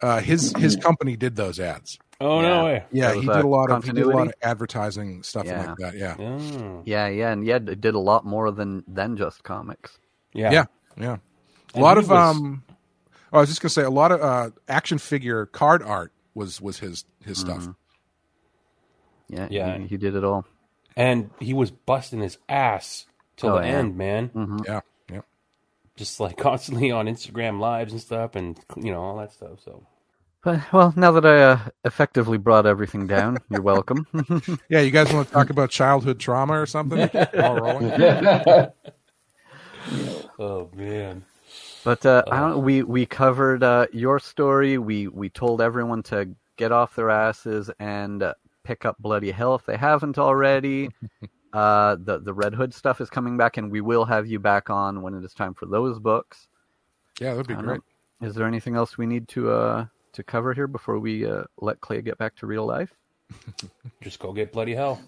[0.00, 1.98] Uh his his company did those ads.
[2.20, 2.84] Oh no way!
[2.90, 5.66] Yeah, he did a lot of he did a lot of advertising stuff Yeah.
[5.68, 5.94] like that.
[5.96, 6.16] Yeah.
[6.18, 6.82] Oh.
[6.84, 9.98] Yeah, yeah, and yeah, did a lot more than than just comics.
[10.32, 10.64] Yeah, Yeah.
[10.96, 11.12] Yeah.
[11.12, 11.20] A
[11.74, 12.64] And lot of was- um
[13.32, 16.60] I was just going to say a lot of uh action figure card art was
[16.60, 17.58] was his his stuff.
[17.60, 17.70] Mm-hmm.
[19.28, 19.78] Yeah, Yeah.
[19.78, 20.44] he, he did it all.
[20.96, 23.72] and he was busting his ass till Oh, the yeah.
[23.78, 24.30] end, man.
[24.30, 24.66] Mhm.
[24.66, 24.80] Yeah.
[25.10, 25.20] Yeah.
[25.96, 29.60] Just like constantly on Instagram lives and stuff, and you know all that stuff.
[29.64, 29.97] So But
[30.44, 34.06] well, now that I uh, effectively brought everything down, you're welcome.
[34.68, 37.10] Yeah, you guys want to talk about childhood trauma or something?
[37.42, 37.90] All rolling?
[40.38, 41.24] oh man,
[41.84, 42.62] But uh, I don't.
[42.62, 44.78] We we covered uh, your story.
[44.78, 49.54] We we told everyone to get off their asses and uh, pick up Bloody Hell
[49.54, 50.90] if they haven't already.
[51.52, 54.70] uh, the the Red Hood stuff is coming back, and we will have you back
[54.70, 56.46] on when it is time for those books.
[57.20, 57.80] Yeah, that'd be great.
[58.20, 58.28] know.
[58.28, 59.86] Is there anything else we need to uh,
[60.18, 62.90] to cover here before we uh, let Clay get back to real life?
[64.02, 65.00] Just go get bloody hell.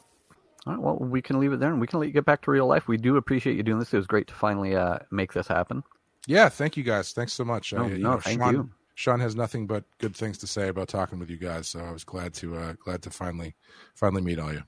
[0.67, 2.43] All right, well, we can leave it there and we can let you get back
[2.43, 2.87] to real life.
[2.87, 3.93] We do appreciate you doing this.
[3.93, 5.83] It was great to finally uh, make this happen.
[6.27, 7.13] Yeah, thank you guys.
[7.13, 7.73] Thanks so much.
[7.73, 8.71] No, I, no, know, thank Sean, you.
[8.95, 11.91] Sean has nothing but good things to say about talking with you guys, so I
[11.91, 13.55] was glad to uh, glad to finally
[13.95, 14.63] finally meet all you.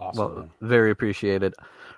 [0.00, 0.34] Awesome.
[0.34, 1.54] Well, very appreciated.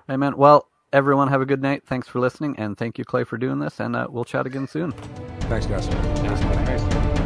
[0.08, 0.36] Hey man.
[0.36, 1.84] Well, everyone have a good night.
[1.86, 3.78] Thanks for listening, and thank you, Clay, for doing this.
[3.78, 4.92] And uh, we'll chat again soon.
[5.42, 5.86] Thanks, guys.
[5.86, 7.21] Thanks, guys.